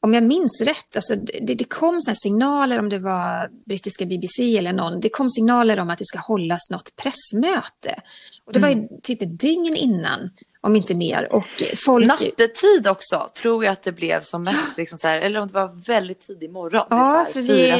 [0.00, 4.58] om jag minns rätt, alltså det, det kom här signaler om det var brittiska BBC
[4.58, 8.02] eller någon, det kom signaler om att det ska hållas något pressmöte.
[8.44, 10.30] Och det var ju typ ett dygn innan,
[10.66, 11.32] om inte mer.
[11.32, 12.06] Och folk...
[12.06, 15.54] Nattetid också tror jag att det blev som mest, liksom så här, eller om det
[15.54, 17.76] var väldigt tidig morgon, Ja, ja, för fyra,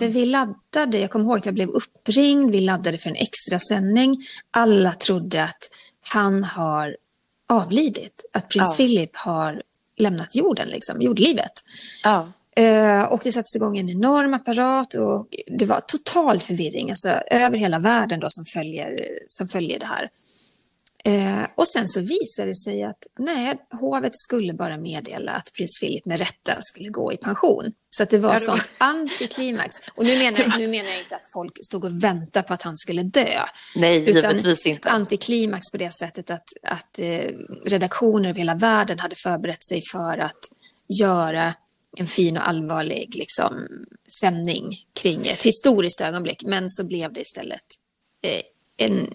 [0.00, 4.16] vi- laddade, jag kommer ihåg att jag blev uppringd, vi laddade för en extra sändning.
[4.50, 5.68] Alla trodde att
[6.12, 6.96] han har
[7.48, 8.76] avlidit, att prins Ja.
[8.76, 9.62] Philip har
[9.96, 11.52] lämnat jorden, liksom, jordlivet.
[12.04, 12.32] Ja.
[12.56, 17.56] Eh, och det sattes igång en enorm apparat och det var total förvirring, alltså över
[17.56, 20.08] hela världen då som följer, som följer det här.
[21.04, 25.80] Eh, och sen så visade det sig att nej, hovet skulle bara meddela att prins
[25.80, 27.72] Philip med rätta skulle gå i pension.
[27.90, 29.76] Så att det var Ja, det var- sånt antiklimax.
[29.94, 32.76] Och nu menar, nu menar jag inte att folk stod och väntade på att han
[32.76, 33.40] skulle dö.
[33.76, 34.36] Nej, Utan
[34.66, 34.90] inte.
[34.90, 37.30] antiklimax på det sättet att, att eh,
[37.66, 40.40] redaktioner över hela världen hade förberett sig för att
[41.00, 41.54] göra
[41.98, 43.66] en fin och allvarlig liksom,
[44.20, 46.42] sändning kring ett historiskt ögonblick.
[46.44, 47.64] Men så blev det istället
[48.22, 48.42] eh,
[48.86, 49.08] en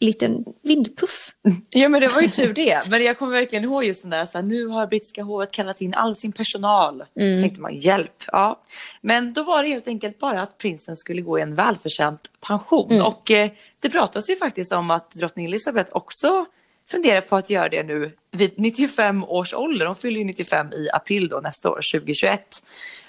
[0.00, 1.32] liten vindpuff.
[1.70, 2.90] Ja men det var ju tur det.
[2.90, 5.80] Men jag kommer verkligen ihåg just den där, så här, nu har brittiska hovet kallat
[5.80, 7.04] in all sin personal.
[7.20, 7.42] Mm.
[7.42, 8.24] tänkte man, hjälp.
[8.26, 8.60] Ja.
[9.00, 12.90] Men då var det helt enkelt bara att prinsen skulle gå i en välförtjänt pension.
[12.90, 13.06] Mm.
[13.06, 16.46] Och eh, det pratas ju faktiskt om att drottning Elizabeth också
[16.90, 19.86] funderar på att göra det nu vid 95 års ålder.
[19.86, 22.42] Hon fyller ju 95 i april då nästa år, 2021.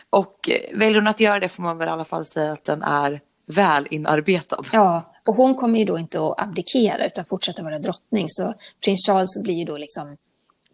[0.09, 2.65] Och eh, väljer hon att göra det får man väl i alla fall säga att
[2.65, 4.63] den är väl inarbetad.
[4.71, 8.25] Ja, och hon kommer ju då inte att abdikera utan fortsätta vara drottning.
[8.29, 10.17] Så prins Charles blir ju då liksom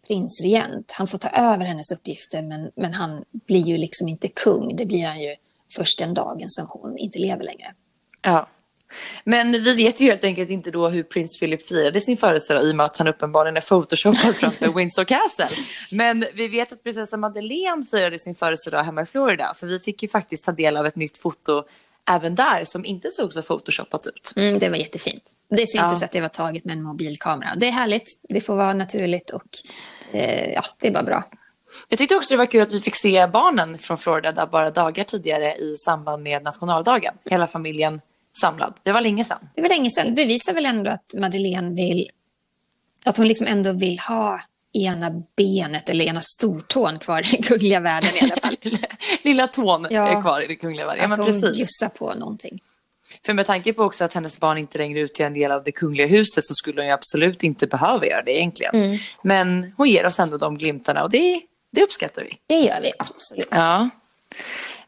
[0.08, 0.92] prinsregent.
[0.92, 4.76] Han får ta över hennes uppgifter men, men han blir ju liksom inte kung.
[4.76, 5.36] Det blir han ju
[5.76, 7.74] först den dagen som hon inte lever längre.
[8.22, 8.50] Ja.
[9.24, 12.72] Men vi vet ju helt enkelt inte då hur prins Philip firade sin födelsedag i
[12.72, 15.48] och med att han uppenbarligen är photoshoppad framför Windsor Castle.
[15.92, 19.54] Men vi vet att prinsessa Madeleine firade sin födelsedag hemma i Florida.
[19.56, 21.64] För vi fick ju faktiskt ta del av ett nytt foto
[22.12, 24.34] även där som inte såg så photoshoppat ut.
[24.36, 25.24] Mm, det var jättefint.
[25.50, 26.06] Det syntes Ja.
[26.06, 27.54] att det var taget med en mobilkamera.
[27.56, 29.44] Det är härligt, det får vara naturligt och
[30.12, 31.24] eh, ja, det är bara bra.
[31.90, 34.72] Jag tyckte också det var kul att vi fick se barnen från Florida där bara
[34.72, 37.14] dagar tidigare i samband med nationaldagen.
[37.26, 38.02] Hela familjen
[38.42, 38.74] samlad.
[38.84, 39.50] Det var länge sedan.
[39.56, 40.06] Det var länge sedan.
[40.06, 42.10] Det bevisar väl ändå att Madeleine vill,
[43.06, 44.40] att hon liksom ändå vill ha
[44.74, 48.58] ena benet eller ena stortån kvar i den kungliga världen i alla fall.
[49.24, 50.08] Lilla tån Ja.
[50.08, 51.02] är kvar i det kungliga Sverige.
[51.02, 51.58] Ja, att men hon precis.
[51.58, 52.60] bjussar på någonting.
[53.26, 55.72] För med tanke på också att hennes barn inte längre utgör en del av det
[55.72, 58.76] kungliga huset så skulle hon ju absolut inte behöva göra det egentligen.
[58.76, 58.98] Mm.
[59.24, 62.38] Men hon ger oss ändå de glimtarna och det, det uppskattar vi.
[62.48, 63.48] Det gör vi absolut.
[63.52, 63.90] Ja.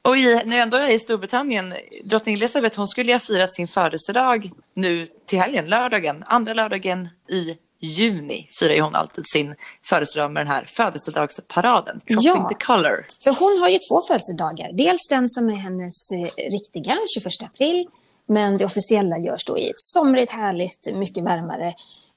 [0.02, 3.54] Och i, när jag ändå är i Storbritannien, drottning Elizabeth hon skulle ju ha firat
[3.54, 9.56] sin födelsedag nu till helgen, lördagen, andra lördagen i juni firar ju hon alltid sin
[9.84, 12.50] födelsedag med den här födelsedagsparaden, Dropping Ja.
[12.50, 13.06] the Color.
[13.24, 14.72] För hon har ju två födelsedagar.
[14.74, 17.88] Dels den som är hennes eh, riktiga, 21 april.
[18.28, 21.68] Men det officiella görs då i ett somrigt, härligt, mycket varmare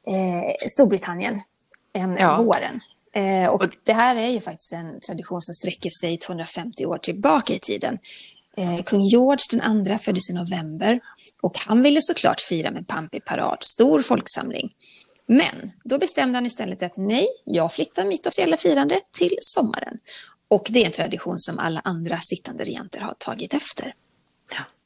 [0.07, 1.41] eh, Storbritannien
[1.95, 2.37] än Ja.
[2.43, 2.81] våren.
[3.13, 7.55] Eh, och det här är ju faktiskt en tradition som sträcker sig 250 år tillbaka
[7.55, 7.99] i tiden.
[8.57, 11.01] Eh, kung George den andra föddes i november
[11.43, 14.71] och han ville såklart fira med pampig parad, stor folksamling.
[15.29, 19.99] Men då bestämde han istället att nej, jag flyttar mitt officiella firande till sommaren.
[20.51, 23.95] Och det är en tradition som alla andra sittande regenter har tagit efter.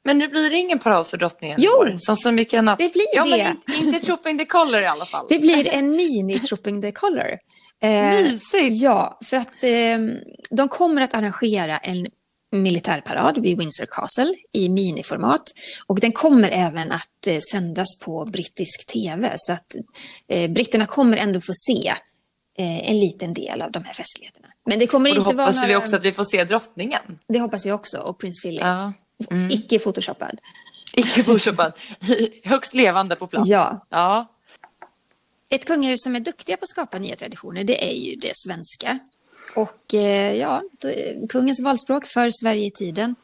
[0.05, 2.79] Men nu blir det ingen parad för drottningen Jo, som så mycket annat.
[2.79, 3.31] det blir ja, det.
[3.31, 5.27] Men inte, inte Dropping the Color i alla fall.
[5.29, 7.39] Det blir en mini-Trooping the Color.
[7.83, 8.83] Eh, Mysigt.
[8.83, 9.99] Ja, för att eh,
[10.51, 12.07] de kommer att arrangera en
[12.53, 15.43] militärparad vid Windsor Castle i miniformat.
[15.87, 19.33] Och den kommer även att eh, sändas på brittisk tv.
[19.37, 19.75] Så att
[20.29, 21.95] eh, britterna kommer ändå få se
[22.59, 24.49] eh, en liten del av de här festligheterna.
[24.67, 25.79] Men det kommer Och då inte vara hoppas vi några...
[25.79, 27.19] också att vi får se drottningen.
[27.29, 27.99] Det hoppas jag också.
[27.99, 28.62] Och prins Philip.
[28.62, 28.93] Ja.
[29.51, 30.41] Icke photoshoppad.
[30.97, 31.73] Icke photoshopad.
[32.45, 33.49] Högst levande på plats.
[33.49, 33.87] Ja.
[33.91, 34.33] ja.
[35.51, 38.99] Ett kungahus som är duktiga på att skapa nya traditioner, det är ju det svenska.
[39.57, 40.63] Och eh, ja,
[41.29, 43.15] kungens valspråk för Sverige i tiden,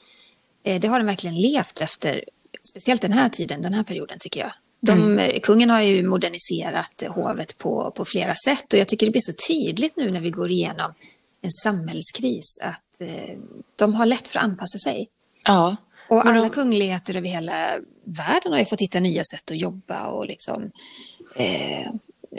[0.64, 2.24] eh, det har den verkligen levt efter,
[2.70, 4.52] speciellt den här tiden, den här perioden tycker jag.
[4.80, 9.12] De, eh, Kungen har ju moderniserat hovet på, på flera sätt och jag tycker det
[9.12, 10.94] blir så tydligt nu när vi går igenom
[11.42, 12.82] en samhällskris att
[13.76, 15.08] de har lätt för att anpassa sig.
[15.44, 15.76] ja.
[16.10, 20.06] Och alla de- kungligheter över hela världen har ju fått hitta nya sätt att jobba
[20.06, 20.70] och liksom
[21.34, 21.90] eh,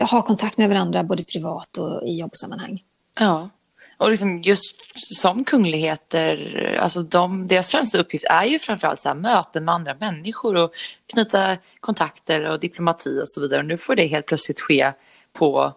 [0.10, 2.80] ha kontakt med varandra både privat och i jobbsammanhang.
[3.20, 3.50] Ja,
[4.00, 9.16] och liksom just som kungligheter, alltså de, deras främsta uppgift är ju framförallt så här
[9.16, 10.72] möten med andra människor och
[11.14, 13.60] knyta kontakter och diplomati och så vidare.
[13.60, 14.92] Och nu får det helt plötsligt ske
[15.34, 15.74] på,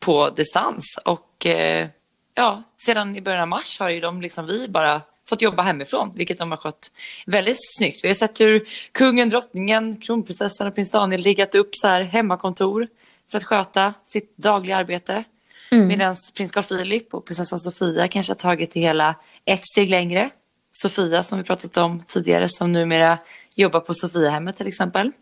[0.00, 0.98] på distans.
[1.04, 1.88] Och eh,
[2.34, 6.12] ja, sedan i början av mars har ju de, liksom vi, bara fått jobba hemifrån,
[6.14, 6.90] vilket de har skött
[7.26, 8.04] väldigt snyggt.
[8.04, 12.88] Vi har sett hur kungen, drottningen, kronprinsessan och prins Daniel riggat upp så här hemmakontor
[13.30, 15.24] för att sköta sitt dagliga arbete.
[15.72, 15.88] Mm.
[15.88, 20.30] Medan prins Carl Philip och prinsessan Sofia kanske har tagit det hela ett steg längre.
[20.72, 23.18] Sofia som vi pratat om tidigare som numera
[23.56, 25.12] jobbar på Sofiahemmet till exempel.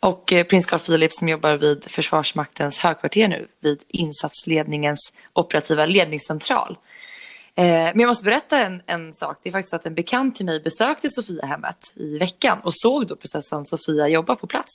[0.00, 6.78] Och eh, prins Carl Philip som jobbar vid Försvarsmaktens högkvarter nu vid insatsledningens operativa ledningscentral.
[7.54, 9.40] Eh, Men jag måste berätta en, en sak.
[9.42, 13.06] Det är faktiskt så att en bekant till mig besökte Sofiahemmet i veckan och såg
[13.06, 14.70] då prinsessan Sofia jobba på plats.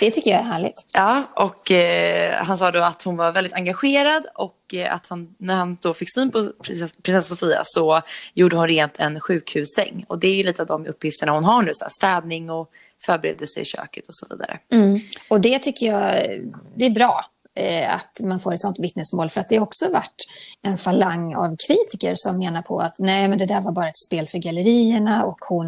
[0.00, 0.86] Det tycker jag är härligt.
[0.92, 5.34] Ja, och eh, han sa då att hon var väldigt engagerad och eh, att han,
[5.38, 8.02] när han då fick syn på prinsess, prinsessa Sofia så
[8.34, 10.04] gjorde hon rent en sjukhussäng.
[10.08, 12.70] Och det är ju lite av de uppgifterna hon har nu, så här, städning och
[13.06, 14.58] förberedelse i köket och så vidare.
[14.72, 15.00] Mm.
[15.30, 16.24] Och det tycker jag
[16.74, 17.24] det är bra
[17.88, 20.26] att man får ett sånt vittnesmål för att det har också varit
[20.62, 23.98] en falang av kritiker som menar på att nej men det där var bara ett
[23.98, 25.66] spel för gallerierna och hon,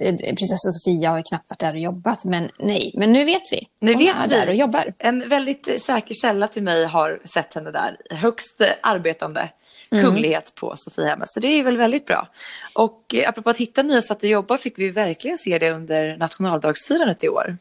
[0.00, 3.52] eh, prinsessa Sofia har ju knappt varit där och jobbat men nej, men nu vet
[3.52, 3.68] vi.
[3.80, 4.34] Nu hon vet är vi.
[4.34, 4.94] där och jobbar.
[4.98, 9.48] En väldigt eh, säker källa till mig har sett henne där, högst eh, arbetande
[9.92, 10.04] Mm.
[10.04, 11.30] kunglighet på Sofiahemmet.
[11.30, 12.28] Så det är väl väldigt bra.
[12.74, 16.16] Och eh, apropå att hitta nya sätt att jobba fick vi verkligen se det under
[16.16, 17.56] nationaldagsfirandet i år.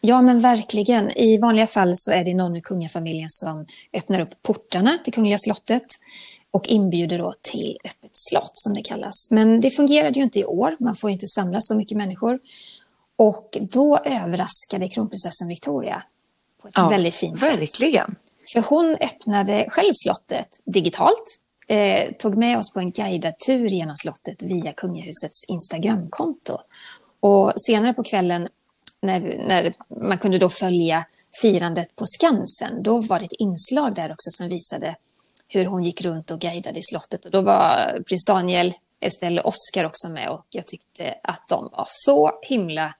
[0.00, 1.18] Ja, men verkligen.
[1.18, 5.38] I vanliga fall så är det någon ur kungafamiljen som öppnar upp portarna till Kungliga
[5.38, 5.86] slottet
[6.50, 9.30] och inbjuder då till öppet slott som det kallas.
[9.30, 10.76] Men det fungerade ju inte i år.
[10.80, 12.38] Man får ju inte samla så mycket människor.
[13.16, 16.02] Och då överraskade kronprinsessan Victoria
[16.62, 17.52] på ett väldigt fint sätt.
[17.52, 18.16] Verkligen.
[18.52, 21.38] För hon öppnade själv slottet digitalt.
[21.68, 26.58] Eh, tog med oss på en guidad tur genom slottet via kungahusets Instagramkonto.
[27.20, 28.48] Och senare på kvällen
[29.02, 29.74] när, när
[30.08, 31.04] man kunde då följa
[31.42, 34.96] firandet på Skansen, då var det ett inslag där också som visade
[35.48, 37.24] hur hon gick runt och guidade i slottet.
[37.24, 41.68] Och då var prins Daniel, Estelle och Oscar också med och jag tyckte att de
[41.72, 42.94] var så himla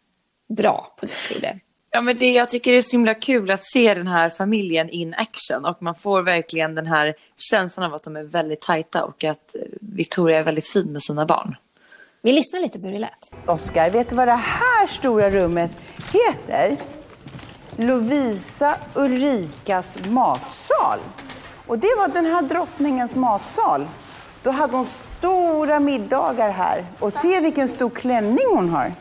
[0.48, 1.60] bra på det de gjorde.
[1.90, 4.90] Ja, men det, jag tycker det är så himla kul att se den här familjen
[4.90, 7.14] in action och man får verkligen den här
[7.50, 11.26] känslan av att de är väldigt tajta och att Victoria är väldigt fin med sina
[11.26, 11.56] barn.
[12.22, 13.32] Vi lyssnar lite på hur det lät.
[13.46, 15.70] Oskar, vet du vad det här stora rummet
[16.12, 16.76] heter?
[17.76, 20.98] Lovisa Ulrikas matsal.
[21.66, 23.88] Och det var den här drottningens matsal.
[24.42, 26.84] Då hade hon stora middagar här.
[26.98, 28.92] Och se vilken stor klänning hon har.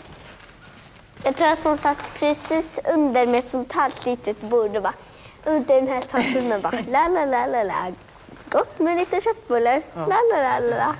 [1.23, 4.93] Jag tror att hon satt precis under med ett sånt här litet bord och bara
[5.45, 7.91] under den här taktpinnen bara la la la la la.
[8.49, 9.81] Gott med lite köttbullar.
[9.95, 10.95] La la la la la.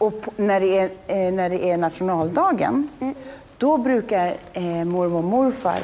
[0.00, 2.88] Och på, när, det är, eh, när det är nationaldagen,
[3.58, 5.78] då brukar eh, mormor och morfar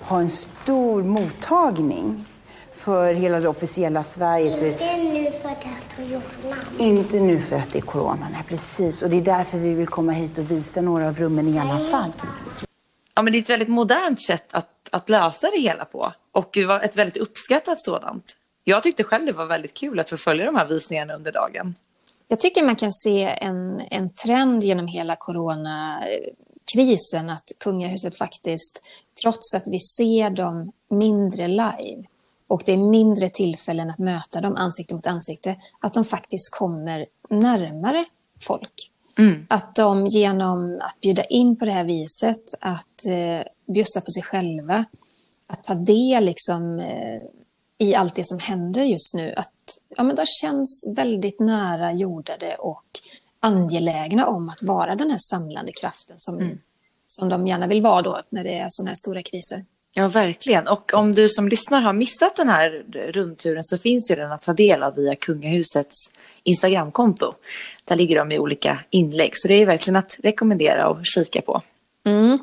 [0.00, 2.24] ha en stor mottagning
[2.72, 4.50] för hela det officiella Sverige.
[4.50, 5.64] För, Det är nu för att
[6.10, 6.56] jag corona.
[6.78, 9.02] inte nu för att det är corona, nej precis.
[9.02, 11.78] Och det är därför vi vill komma hit och visa några av rummen i alla
[11.78, 12.12] fall.
[13.14, 16.12] Ja, men det är ett väldigt modernt sätt att, att lösa det hela på.
[16.32, 18.36] Och det var ett väldigt uppskattat sådant.
[18.64, 21.74] Jag tyckte själv det var väldigt kul att få följa de här visningarna under dagen.
[22.28, 28.82] Jag tycker man kan se en, en trend genom hela coronakrisen att kungahuset faktiskt,
[29.22, 32.04] trots att vi ser dem mindre live
[32.48, 37.06] och det är mindre tillfällen att möta dem ansikte mot ansikte, att de faktiskt kommer
[37.30, 38.04] närmare
[38.40, 38.90] folk.
[39.48, 43.40] Att de genom att bjuda in på det här viset, att eh,
[43.74, 44.84] bjussa på sig själva,
[45.46, 47.22] att ta del liksom, eh,
[47.78, 49.50] i allt det som händer just nu, att
[49.96, 52.84] ja, men de känns väldigt nära jordade och
[53.40, 56.58] angelägna om att vara den här samlande kraften som,
[57.06, 59.64] som de gärna vill vara då när det är sådana här stora kriser.
[59.98, 60.68] Ja, verkligen.
[60.68, 64.42] Och om du som lyssnar har missat den här rundturen så finns ju den att
[64.42, 66.10] ta del av via kungahusets
[66.42, 67.34] Instagramkonto.
[67.84, 71.62] Där ligger de i olika inlägg, så det är verkligen att rekommendera och kika på.
[72.06, 72.38] Mm.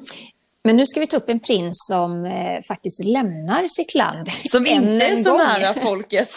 [0.63, 4.27] Men nu ska vi ta upp en prins som eh, faktiskt lämnar sitt land.
[4.51, 5.37] Som inte är så gång.
[5.37, 6.29] nära folket.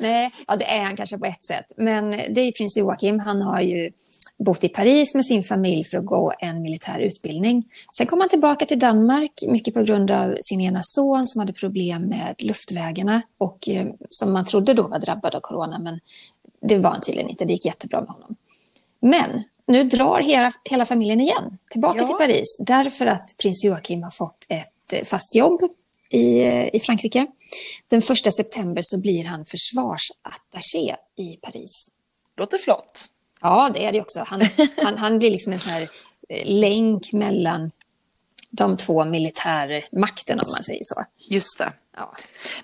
[0.00, 1.66] Nej, ja, det är han kanske på ett sätt.
[1.76, 3.18] Men det är prins Joakim.
[3.18, 3.90] Han har ju
[4.38, 7.64] bott i Paris med sin familj för att gå en militär utbildning.
[7.96, 11.52] Sen kom han tillbaka till Danmark, mycket på grund av sin ena son som hade
[11.52, 16.00] problem med luftvägarna och eh, som man trodde då var drabbad av corona, men
[16.60, 17.44] det var han tydligen inte.
[17.44, 18.36] Det gick jättebra med honom.
[19.00, 22.06] Men nu drar hela, hela familjen igen tillbaka Ja.
[22.06, 25.60] till Paris därför att prins Joakim har fått ett eh, fast jobb
[26.10, 27.26] i, eh, i Frankrike.
[27.88, 31.88] Den första september så blir han försvarsattaché i Paris.
[32.36, 33.04] Låter flott.
[33.42, 34.24] Ja, det är det också.
[34.26, 34.40] Han,
[34.76, 35.88] han, han blir liksom en sån här
[36.28, 37.70] eh, länk mellan
[38.50, 41.02] de två militärmakterna, om man säger så.
[41.34, 41.72] Just det.
[41.96, 42.12] Ja.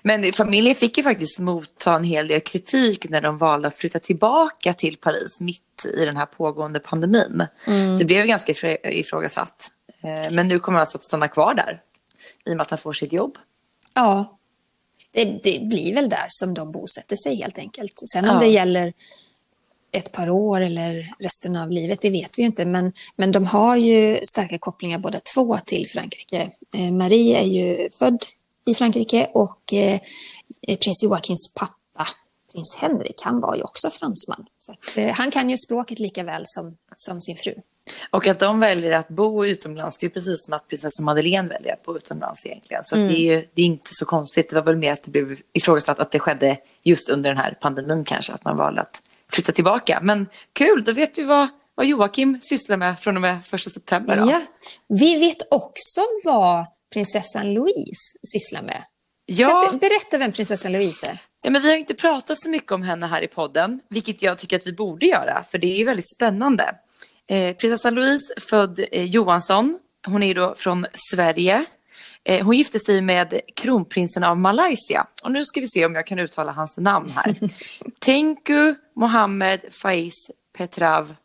[0.01, 3.99] Men familjen fick ju faktiskt motta en hel del kritik när de valde att flytta
[3.99, 7.43] tillbaka till Paris mitt i den här pågående pandemin.
[7.99, 9.71] Det blev ganska ifrå- ifrågasatt.
[10.03, 11.81] Eh, Men nu kommer han alltså att stanna kvar där
[12.45, 13.37] i och med att han får sitt jobb.
[13.95, 14.37] Ja,
[15.11, 17.93] det, det blir väl där som de bosätter sig helt enkelt.
[18.13, 18.39] Sen om Ja.
[18.39, 18.93] det gäller
[19.91, 22.65] ett par år eller resten av livet, det vet vi ju inte.
[22.65, 26.51] Men, men de har ju starka kopplingar båda två till Frankrike.
[26.75, 28.19] Eh, Marie är ju född
[28.65, 29.99] i Frankrike och eh,
[30.67, 32.07] prins Joakims pappa,
[32.51, 34.45] prins Henrik, han var ju också fransman.
[34.59, 37.53] Så att, eh, han kan ju språket lika väl som, som sin fru.
[38.09, 41.73] Och att de väljer att bo utomlands, det är precis som att prinsessan Madeleine väljer
[41.73, 42.83] att bo utomlands egentligen.
[42.83, 44.49] Så att det, är ju, det är inte så konstigt.
[44.49, 47.57] Det var väl mer att det blev ifrågasatt att det skedde just under den här
[47.61, 49.99] pandemin kanske, att man valde att flytta tillbaka.
[50.01, 54.17] Men kul, då vet vi vad, vad Joakim sysslar med från och med första september.
[54.17, 54.31] Då.
[54.31, 54.41] Ja.
[54.87, 58.83] Vi vet också vad prinsessan Louise sysslar med.
[59.25, 59.69] Ja.
[59.81, 61.21] Berätta- vem prinsessan Louise är.
[61.41, 64.37] Ja, men vi har inte pratat så mycket om henne här i podden, vilket jag
[64.37, 66.75] tycker att vi borde göra, för det är väldigt spännande.
[67.27, 71.65] Eh, prinsessan Louise, född eh, Johansson, hon är då från Sverige.
[72.25, 75.07] Eh, hon gifte sig med kronprinsen av Malaysia.
[75.23, 77.35] Och nu ska vi se om jag kan uttala hans namn här.
[77.99, 80.13] Tenku Mohammed Faiz
[80.57, 81.15] Petrav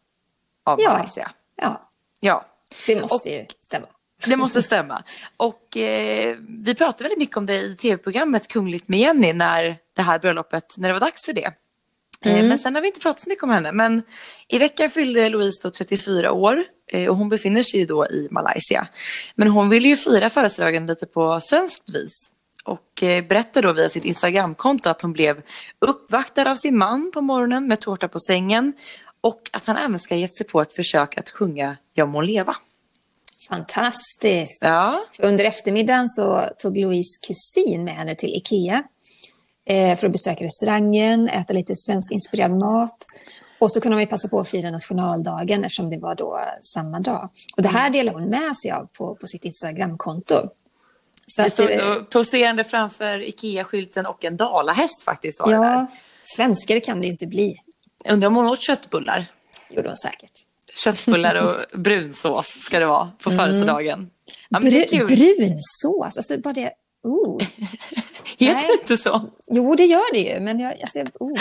[0.65, 0.93] av Ja.
[0.93, 1.31] Malaysia.
[1.57, 2.47] Ja, Ja,
[2.87, 3.87] det måste ju stämma.
[4.27, 5.03] Det måste stämma.
[5.37, 10.03] Och eh, vi pratade väldigt mycket om det i tv-programmet Kungligt med Jenny när det
[10.03, 11.53] här bröllopet, när det var dags för det.
[12.25, 13.73] Eh, Men sen har vi inte pratat så mycket om henne.
[13.73, 14.03] Men
[14.49, 18.29] i veckan fyllde Louise då 34 år eh, och hon befinner sig ju då i
[18.31, 18.89] Malaysia.
[19.35, 22.31] Men hon ville ju fira födelsedagen lite på svenskt vis.
[22.65, 25.43] Och eh, berättade då via sitt Instagramkonto att hon blev
[25.79, 28.73] uppvaktad av sin man på morgonen med tårta på sängen.
[29.21, 32.21] Och att han även ska ha gett sig på ett försök att sjunga Jag må
[32.21, 32.57] leva.
[33.49, 34.59] Fantastiskt.
[34.61, 35.01] Ja.
[35.13, 38.83] För under eftermiddagen så tog Louise kusin med henne till Ikea
[39.69, 42.97] eh, för att besöka restaurangen, äta lite svenskinspirerad mat.
[43.61, 46.41] Och så kunde de ju passa på att fira nationaldagen eftersom det var då
[46.75, 47.31] samma dag.
[47.57, 50.35] Och det här delar hon med sig av på, på sitt Instagramkonto.
[51.27, 55.63] Så Det stod eh, poserande framför Ikea-skylten och en dalahäst faktiskt var det där.
[55.63, 55.87] ja,
[56.23, 57.57] svenskar kan det ju inte bli.
[58.09, 59.27] Undrar om hon åt köttbullar?
[59.71, 60.48] gjorde hon säkert.
[60.85, 64.11] Köttbullar och brunsås ska det vara på födelsedagen.
[64.49, 66.73] Ja, det Bru- brunsås, alltså bara det...
[67.03, 67.43] Oh.
[68.39, 69.31] Heter det inte så?
[69.51, 70.73] Jo, det gör det ju, men jag...
[70.81, 71.39] Alltså, oh.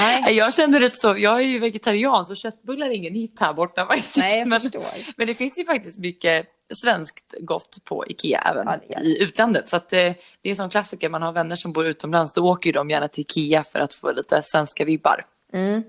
[0.00, 1.18] Nej, Jag känner det så.
[1.18, 4.16] Jag är ju vegetarian så köttbullar är ingen hit här borta faktiskt.
[4.16, 4.60] Nej, jag men,
[5.16, 6.46] men det finns ju faktiskt mycket
[6.82, 9.06] svenskt gott på Ikea även Ja, det det.
[9.08, 9.68] i utlandet.
[9.68, 11.08] Så att, eh, det är en sån klassiker.
[11.08, 12.34] Man har vänner som bor utomlands.
[12.34, 15.24] Då åker ju de gärna till Ikea för att få lite svenska vibbar.
[15.52, 15.82] Mm.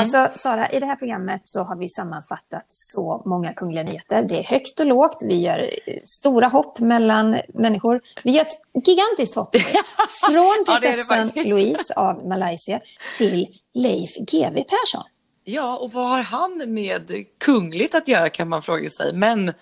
[0.00, 4.22] Alltså, Sara, i det här programmet så har vi sammanfattat så många kungliga nyheter.
[4.22, 8.00] Det är högt och lågt, vi gör eh, stora hopp mellan människor.
[8.24, 9.56] Vi gör ett gigantiskt hopp.
[10.30, 11.48] Från Ja, prinsessan faktiskt.
[11.48, 12.80] Louise av Malaysia
[13.18, 15.04] till Leif GW Persson.
[15.44, 19.12] Ja, och vad har han med kungligt att göra kan man fråga sig.
[19.12, 19.52] Men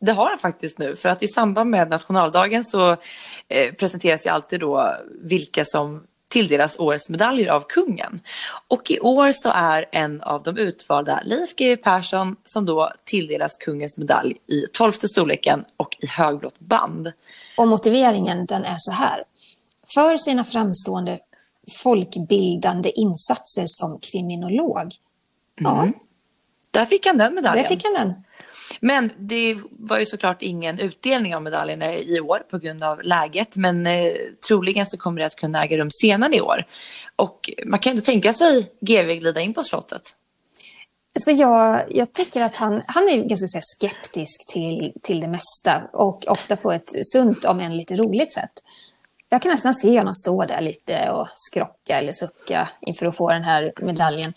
[0.00, 0.96] det har han faktiskt nu.
[0.96, 2.90] För att i samband med nationaldagen så
[3.48, 8.20] eh, presenteras ju alltid då vilka som tilldelas årets medaljer av kungen.
[8.68, 13.56] Och i år så är en av de utvalda Leif GW Persson som då tilldelas
[13.56, 17.12] kungens medalj i tolfte storleken och i högblått band.
[17.56, 19.24] Och motiveringen den är så här.
[19.94, 21.18] För sina framstående
[21.82, 24.90] folkbildande insatser som kriminolog.
[25.60, 25.88] Ja,
[26.70, 27.62] Där fick han den medaljen.
[27.62, 28.24] där fick han den.
[28.80, 33.56] Men det var ju såklart ingen utdelning av medaljerna i år på grund av läget.
[33.56, 34.12] Men eh,
[34.48, 36.64] troligen så kommer det att kunna äga rum senare i år.
[37.16, 40.02] Och man kan ju inte tänka sig GV glida in på slottet.
[41.14, 45.28] Alltså jag, jag tycker att han, han är ganska så här, skeptisk till, till det
[45.28, 48.52] mesta och ofta på ett sunt, om än lite roligt sätt.
[49.28, 53.30] Jag kan nästan se honom stå där lite och skrocka eller sucka inför att få
[53.32, 54.32] den här medaljen.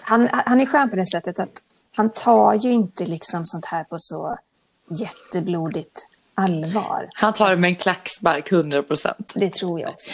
[0.00, 1.62] Han, han är skön på det sättet att
[1.98, 4.38] han tar ju inte liksom sånt här på så
[5.00, 7.08] jätteblodigt allvar.
[7.14, 9.32] Han tar det med en klackspark 100 procent.
[9.34, 10.10] Det tror jag också.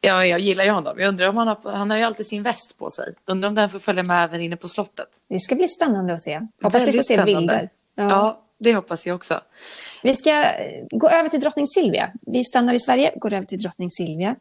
[0.00, 0.98] Ja, jag gillar ju honom.
[0.98, 3.14] Jag undrar om han har, han har ju alltid sin väst på sig.
[3.24, 5.08] Undrar om den får följa med även inne på slottet.
[5.28, 6.40] Det ska bli spännande att se.
[6.62, 7.70] Hoppas vi får se bilder.
[7.94, 8.42] Ja.
[8.58, 9.40] det hoppas jag också.
[10.02, 12.10] Vi ska eh, gå över till drottning Silvia.
[12.26, 14.36] Vi stannar i Sverige, går över till drottning Silvia.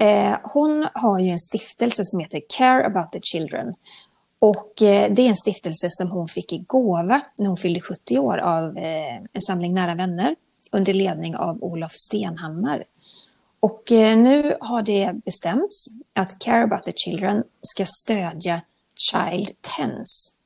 [0.00, 3.74] Eh, hon har ju en stiftelse som heter Care about the Children.
[4.38, 8.18] Och eh, det är en stiftelse som hon fick i gåva när hon fyllde 70
[8.18, 10.36] år av eh, en samling nära vänner
[10.72, 12.84] under ledning av Olof Stenhammar.
[13.60, 18.60] Och eh, nu har det bestämts att Care about the Children ska stödja
[18.96, 20.36] Child Tens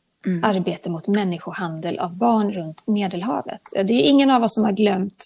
[0.43, 3.63] arbete mot människohandel av barn runt Medelhavet.
[3.73, 5.25] Det är ingen av oss som har glömt,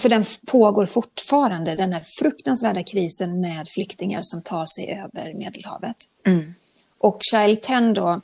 [0.00, 5.96] för den pågår fortfarande, den här fruktansvärda krisen med flyktingar som tar sig över Medelhavet.
[6.98, 8.20] Och Child 10 då,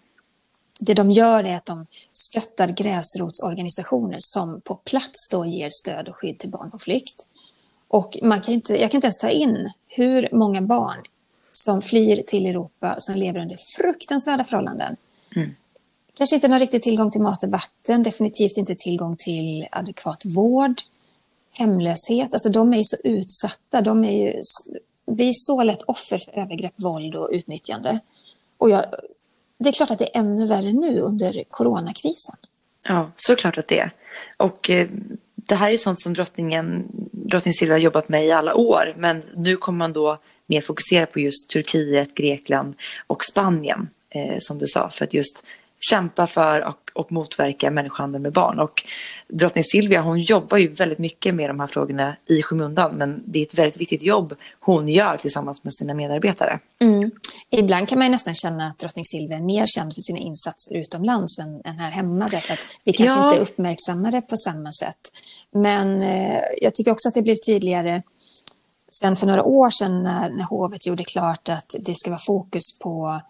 [0.81, 6.17] det de gör är att de stöttar gräsrotsorganisationer som på plats då ger stöd och
[6.17, 7.29] skydd till barn på flykt.
[7.89, 11.03] Och man kan inte, jag kan inte ens ta in hur många barn
[11.53, 14.97] som flyr till Europa som lever under fruktansvärda förhållanden.
[16.15, 20.81] Kanske inte någon riktig tillgång till mat och vatten, definitivt inte tillgång till adekvat vård,
[21.53, 22.33] hemlöshet.
[22.33, 24.41] Alltså de är ju så utsatta, de är ju,
[25.07, 28.01] blir så lätt offer för övergrepp, våld och utnyttjande.
[28.63, 28.85] Och jag,
[29.59, 32.35] det är klart att det är ännu värre nu under coronakrisen.
[32.83, 33.91] Ja, såklart att det är.
[34.37, 34.89] Och eh,
[35.35, 38.95] det här är sånt som drottningen, drottning Silvia har jobbat med i alla år.
[38.97, 42.75] Men nu kommer man då mer fokusera på just Turkiet, Grekland
[43.07, 45.45] och Spanien, eh, som du sa, för att just
[45.81, 48.61] kämpa för och, och motverka människohandel med barn.
[48.61, 48.85] Och
[49.29, 53.39] drottning Silvia hon jobbar ju väldigt mycket med de här frågorna i skymundan men det
[53.39, 56.59] är ett väldigt viktigt jobb hon gör tillsammans med sina medarbetare.
[57.51, 61.39] Ibland kan man nästan känna att drottning Silvia är mer känd för sina insatser utomlands
[61.39, 62.29] än, än här hemma.
[62.31, 63.31] Därför att vi kanske Ja.
[63.31, 65.01] inte uppmärksammar det på samma sätt.
[65.53, 68.03] Men eh, jag tycker också att det blev tydligare
[69.01, 72.79] sen för några år sedan när, när hovet gjorde klart att det ska vara fokus
[72.83, 73.21] på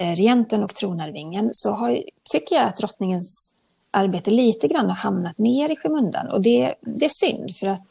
[0.00, 3.54] regenten och tronarvingen så har, tycker jag att drottningens
[3.90, 6.28] arbete lite grann har hamnat mer i skymundan.
[6.28, 7.88] Och det, det är synd för att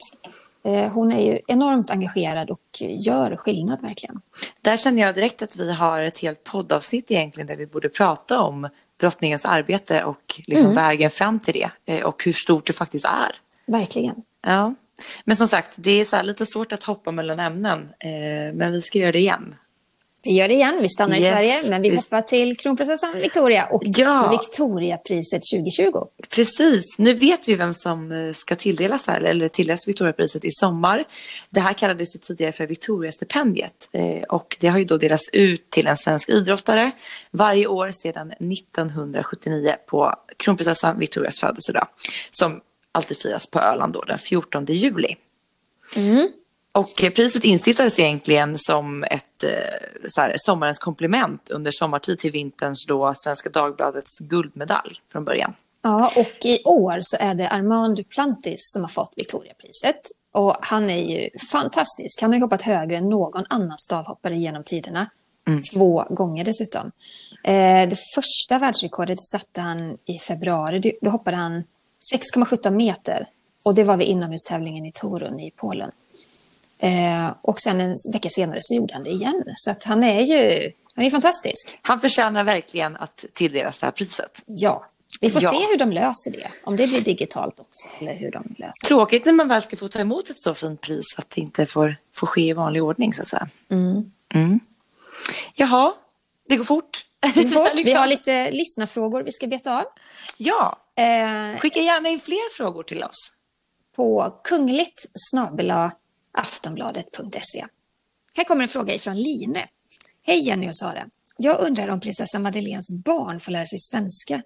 [0.63, 4.21] eh, hon är ju enormt engagerad och gör skillnad verkligen.
[4.61, 8.41] Där känner jag direkt att vi har ett helt poddavsnitt egentligen där vi borde prata
[8.41, 13.05] om drottningens arbete och liksom vägen fram till det eh, och hur stort det faktiskt
[13.05, 13.35] är.
[13.65, 14.15] Verkligen.
[14.41, 14.73] Ja.
[15.23, 17.79] Men som sagt, det är lite svårt att hoppa mellan ämnen.
[17.99, 19.55] Eh, men vi ska göra det igen.
[20.23, 20.77] Vi gör det igen.
[20.81, 21.27] Vi stannar i Yes.
[21.27, 24.29] Sverige, men vi hoppar till kronprinsessan Victoria och Ja.
[24.31, 25.91] Victoriapriset 2020.
[26.29, 31.03] Precis, nu vet vi vem som eh, ska tilldelas här, eller tilldelas Victoriapriset i sommar.
[31.49, 35.69] Det här kallades ju tidigare för Victoriastipendiet eh, och det har ju då delats ut
[35.69, 36.91] till en svensk idrottare
[37.31, 41.87] varje år sedan 1979 på kronprinsessan Victorias födelsedag
[42.31, 42.61] som
[42.91, 45.15] alltid firas på Öland då den 14 juli.
[46.77, 49.49] Och priset instiftades egentligen som ett eh,
[50.07, 55.53] så här, sommarens komplement under sommartid till vinterns då Svenska Dagbladets guldmedalj från början.
[55.81, 60.01] Ja, och i år så är det Armand Duplantis som har fått Victoriapriset.
[60.33, 62.21] Och han är ju fantastisk.
[62.21, 65.09] Han har hoppat högre än någon annan stavhoppare genom tiderna.
[65.73, 66.91] Två gånger dessutom.
[67.43, 70.97] Eh, det första världsrekordet satte han i februari.
[71.01, 71.63] Då hoppade han
[72.13, 73.27] 6,17 meter.
[73.65, 75.91] Och det var vid inomhustävlingen i Torun i Polen.
[76.79, 79.43] Eh, och sen en vecka senare så gjorde han det igen.
[79.55, 81.79] Så att han är ju han är fantastisk.
[81.81, 84.41] Han förtjänar verkligen att tilldelas det här priset.
[84.45, 84.85] Ja.
[85.21, 85.51] Vi får Ja.
[85.51, 86.51] se hur de löser det.
[86.63, 87.87] Om det blir digitalt också.
[88.01, 88.87] Eller hur de löser.
[88.87, 91.65] Tråkigt när man väl ska få ta emot ett så fint pris att det inte
[91.65, 93.49] får, får ske i vanlig ordning så att säga.
[93.69, 94.11] Mm.
[95.55, 95.93] Jaha,
[96.49, 97.05] det går fort.
[97.35, 97.79] Det går fort.
[97.85, 99.85] Vi har lite lyssnarfrågor vi ska beta av.
[100.37, 103.31] Ja, Eh, skicka gärna in fler frågor till oss.
[103.95, 105.91] på kungligt snabela
[106.37, 107.65] aftonbladet.se.
[108.37, 109.57] Här kommer en fråga ifrån Line.
[110.23, 111.09] Hej Jenny och Sara.
[111.37, 114.41] Jag undrar om prinsessa Madeleines barn får lära sig svenska.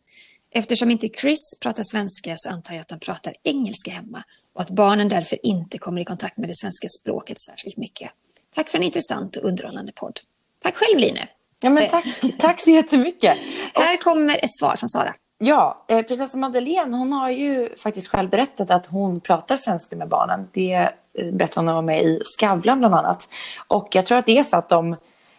[0.51, 4.23] Eftersom inte Chris pratar svenska så antar jag att de pratar engelska hemma
[4.53, 8.11] och att barnen därför inte kommer i kontakt med det svenska språket särskilt mycket.
[8.55, 10.19] Tack för en intressant och underhållande podd.
[10.59, 11.17] Tack själv Line.
[11.61, 12.05] Ja, men tack,
[12.39, 13.37] tack så jättemycket.
[13.73, 15.13] Här kommer ett svar från Sara.
[15.37, 20.07] Ja, eh, prinsessa Madeleine hon har ju faktiskt själv berättat att hon pratar svenska med
[20.07, 20.49] barnen.
[20.53, 23.29] Det berättade hon var med i Skavlan bland annat.
[23.67, 24.95] Och jag tror att det är så att de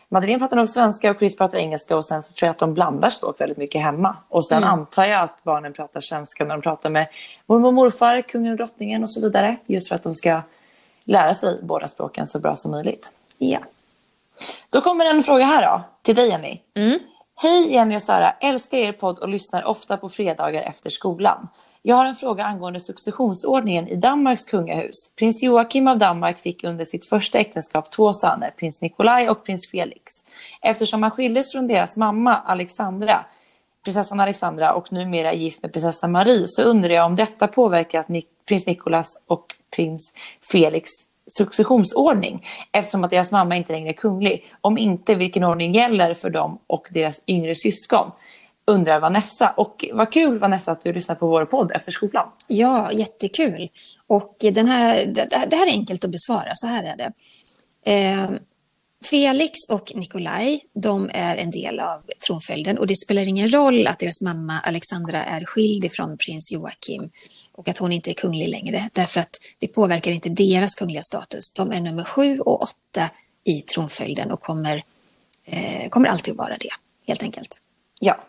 [0.08, 2.74] Madeleine pratar nog svenska och Chris pratar engelska och sen så tror jag att de
[2.74, 4.16] blandar språk väldigt mycket hemma.
[4.28, 7.08] Och sen antar jag att barnen pratar svenska när de pratar med
[7.46, 9.56] mormor och morfar, kungen och drottningen och så vidare.
[9.66, 10.40] Just för att de ska
[11.04, 13.10] lära sig båda språken så bra som möjligt.
[13.38, 13.58] Ja.
[14.70, 16.60] Då kommer en fråga här då, till dig Jenny.
[17.36, 21.48] Hej Jenny och Sara, älskar er podd och lyssnar ofta på fredagar efter skolan.
[21.84, 25.14] Jag har en fråga angående successionsordningen i Danmarks kungahus.
[25.16, 29.70] Prins Joakim av Danmark fick under sitt första äktenskap två söner, prins Nikolaj och prins
[29.70, 30.12] Felix.
[30.60, 33.24] Eftersom han skildes från deras mamma Alexandra,
[33.84, 38.06] prinsessan Alexandra och numera är gift med prinsessan Marie så undrar jag om detta påverkat
[38.48, 40.14] prins Nikolas och prins
[40.52, 40.90] Felix
[41.26, 44.52] successionsordning eftersom att deras mamma inte längre är kunglig.
[44.60, 48.10] Om inte, vilken ordning gäller för dem och deras yngre syskon?
[48.64, 49.50] Undrar Vanessa.
[49.56, 52.28] Och vad kul Vanessa att du lyssnar på vår podd efter skolan.
[52.46, 53.70] Ja, jättekul.
[54.06, 57.12] Och den här, det, här är enkelt att besvara, så här är det.
[57.92, 58.30] Eh,
[59.04, 63.98] Felix och Nikolaj, de är en del av tronföljden och det spelar ingen roll att
[63.98, 67.10] deras mamma Alexandra är skild ifrån prins Joakim
[67.52, 71.54] och att hon inte är kunglig längre, därför att det påverkar inte deras kungliga status.
[71.56, 73.10] De är nummer sju och åtta
[73.44, 74.84] i tronföljden och kommer,
[75.44, 76.70] eh, kommer alltid att vara det,
[77.06, 77.60] helt enkelt.
[77.98, 78.24] Ja,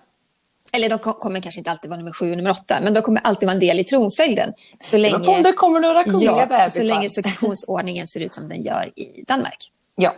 [0.76, 3.02] Eller de ko- kommer kanske inte alltid vara nummer sju och nummer åtta, men de
[3.02, 4.54] kommer alltid vara en del i tronföljden.
[4.82, 5.16] Så länge...
[5.16, 6.82] om det kommer några kungliga ja, bebisar.
[6.82, 9.72] så länge successionsordningen ser ut som den gör i Danmark.
[9.96, 10.16] Ja.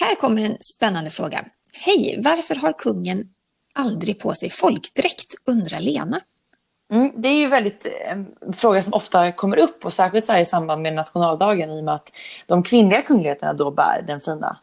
[0.00, 1.44] Här kommer en spännande fråga.
[1.80, 3.28] Hej, varför har kungen
[3.72, 6.20] aldrig på sig folkdräkt, undrar Lena.
[6.92, 10.36] Mm, det är ju väldigt eh, en fråga som ofta kommer upp och särskilt så
[10.36, 12.12] i samband med nationaldagen i och med att
[12.46, 14.58] de kvinnliga kungligheterna då bär den fina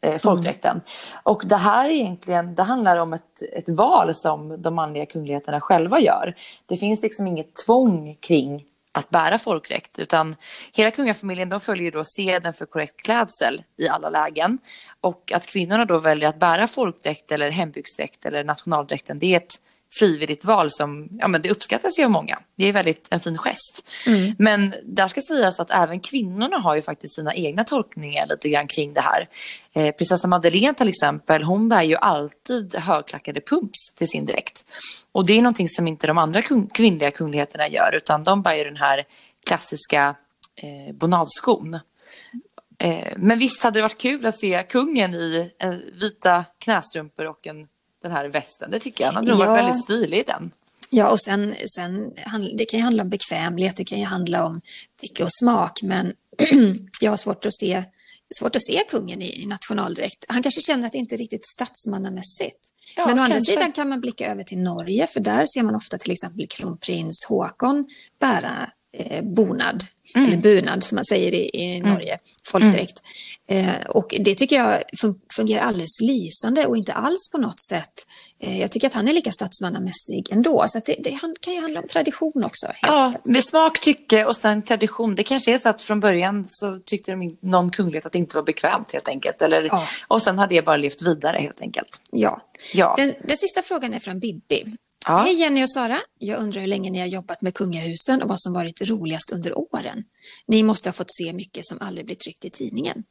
[0.00, 0.80] eh, folkdräkten.
[1.22, 5.60] Och det här är egentligen, det handlar om ett, ett val som de manliga kungligheterna
[5.60, 6.34] själva gör.
[6.66, 10.36] Det finns liksom inget tvång kring att bära folkdräkt utan
[10.72, 14.58] hela kungafamiljen de följer då seden för korrekt klädsel i alla lägen.
[15.00, 19.54] Och att kvinnorna då väljer att bära folkdräkt eller hembygdsdräkt eller nationaldräkten det är ett
[19.98, 22.38] frivilligt val som ja, men det uppskattas ju av många.
[22.56, 23.90] Det är väldigt en fin gest.
[24.38, 28.68] Men där ska sägas att även kvinnorna har ju faktiskt sina egna tolkningar lite grann
[28.68, 29.28] kring det här.
[29.72, 34.64] Eh, prinsessa Madeleine till exempel, hon bär ju alltid högklackade pumps till sin dräkt.
[35.12, 38.54] Och det är någonting som inte de andra kung- kvinnliga kungligheterna gör utan de bär
[38.54, 39.04] ju den här
[39.46, 40.14] klassiska
[40.56, 41.78] eh, bonadskon.
[42.78, 47.46] Eh, men visst hade det varit kul att se kungen i eh, vita knästrumpor och
[47.46, 47.68] en,
[48.08, 48.70] den här västen.
[48.70, 49.12] Det tycker jag.
[49.12, 49.46] Han hade Ja.
[49.46, 50.50] varit väldigt stilig i den.
[50.90, 52.12] Ja, och sen, sen
[52.56, 54.60] det kan ju handla om bekvämlighet, det kan ju handla om
[55.00, 56.12] tycke och smak, men
[57.00, 57.84] jag har svårt att se
[58.38, 60.24] svårt att se kungen i, nationaldräkt.
[60.28, 62.56] Han kanske känner att det inte är riktigt statsmannamässigt.
[62.96, 63.52] Ja, men å andra kanske.
[63.52, 67.24] sidan kan man blicka över till Norge, för där ser man ofta till exempel kronprins
[67.28, 67.86] Håkon
[68.20, 69.82] bära eh, bonad,
[70.14, 70.28] Mm.
[70.28, 73.02] eller bunad som man säger i, i Norge, folkdräkt.
[73.48, 77.92] Eh, och det tycker jag fun- fungerar alldeles lysande och inte alls på något sätt
[78.42, 81.80] eh, jag tycker att han är lika statsmannamässig ändå, så det, det kan ju handla
[81.80, 82.66] om tradition också.
[82.82, 83.26] Ja, enkelt.
[83.26, 85.14] med smak, tycke och sen tradition.
[85.14, 88.36] Det kanske är så att från början så tyckte de någon kunglighet att det inte
[88.36, 89.42] var bekvämt helt enkelt.
[89.42, 89.86] Eller, Ja.
[90.08, 92.00] Och sen har det bara levt vidare helt enkelt.
[92.10, 92.40] ja.
[92.74, 92.94] Ja.
[92.98, 94.64] Den, den sista frågan är från Bibi.
[95.08, 95.18] Ja.
[95.18, 95.98] Hej Jenny och Sara.
[96.18, 99.58] Jag undrar hur länge ni har jobbat med kungahusen och vad som varit roligast under
[99.58, 100.04] åren.
[100.46, 103.04] Ni måste ha fått se mycket som aldrig blir tryckt i tidningen.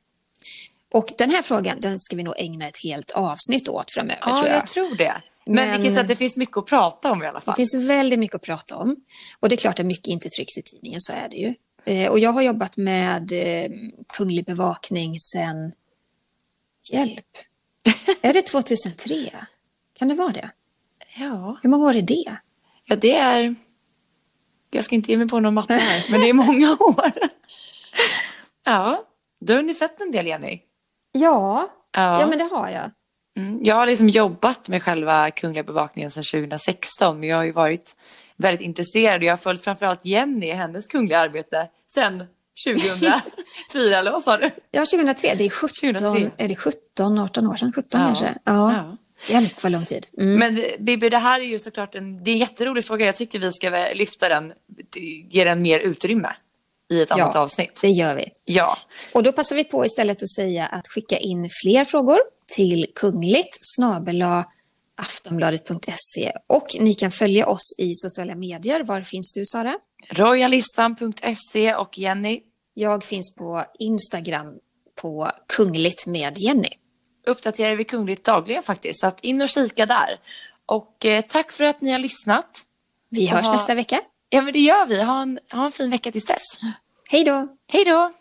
[0.93, 4.35] Och den här frågan den ska vi nog ägna ett helt avsnitt åt framöver Ja,
[4.35, 4.55] tror jag.
[4.57, 5.21] jag tror det.
[5.45, 7.45] Men, Men- vi kan säga att det finns mycket att prata om i alla Det
[7.45, 7.55] fall.
[7.55, 8.95] finns väldigt mycket att prata om.
[9.39, 11.53] Och det är klart att mycket inte trycks i tidningen, så är det ju.
[11.85, 13.71] Eh, och jag har jobbat med eh,
[14.13, 15.71] kunglig bevakning sedan...
[16.91, 17.25] Hjälp!
[18.21, 19.31] är det 2003?
[19.93, 20.51] Kan det vara det?
[21.19, 21.57] Ja.
[21.63, 22.37] Hur många år är det?
[22.85, 23.55] ja, det är...
[24.71, 27.11] Jag ska inte ge mig på någon matte här, men det är många år.
[28.65, 29.03] Ja,
[29.39, 30.59] du har ni sett en del, Jenny.
[31.11, 32.21] Ja, Ja.
[32.21, 32.27] ja.
[32.27, 32.91] men det har jag.
[33.37, 33.59] Mm.
[33.65, 37.95] Jag har liksom jobbat med själva Kungliga bevakningen sedan 2016, men jag har ju varit
[38.35, 42.23] väldigt intresserad och jag har följt framförallt Jenny i hennes kungliga arbete sedan
[42.65, 44.51] 2004, eller vad sa du?
[44.71, 45.33] Ja, 2003.
[45.37, 46.31] Det är 17, 2003.
[46.43, 47.71] är det 17 18 år sedan?
[47.75, 48.05] 17 Ja.
[48.07, 48.25] kanske?
[48.43, 48.73] Ja.
[48.73, 48.97] Ja.
[49.29, 50.05] Hjälp vad lång tid.
[50.17, 50.33] Mm.
[50.39, 53.05] Men Bibi, det här är ju såklart en, det är en jätterolig fråga.
[53.05, 54.53] Jag tycker vi ska lyfta den,
[55.29, 56.35] ge den mer utrymme
[56.91, 57.39] i ett annat Ja.
[57.39, 57.79] avsnitt.
[57.81, 58.29] Det gör vi.
[58.45, 58.77] Ja,
[59.13, 62.17] Och då passar vi på istället att säga att skicka in fler frågor
[62.55, 63.57] till kungligt
[64.97, 68.83] aftonbladet.se och ni kan följa oss i sociala medier.
[68.83, 69.73] Var finns du Sara?
[70.09, 72.41] royalistan.se och Jenny,
[72.73, 74.53] Jag finns på Instagram
[75.01, 76.69] på kungligt med Jenny.
[77.27, 80.19] Uppdaterar vi kungligt dagligen faktiskt, så att in och kika där.
[80.65, 82.61] Och eh, tack för att ni har lyssnat.
[83.09, 83.53] Vi hörs Aha.
[83.53, 84.01] nästa vecka.
[84.29, 85.03] Ja, men det gör vi.
[85.03, 86.43] Ha en, ha en fin vecka tills dess.
[87.11, 87.47] Hej då!
[87.67, 88.11] Hej då!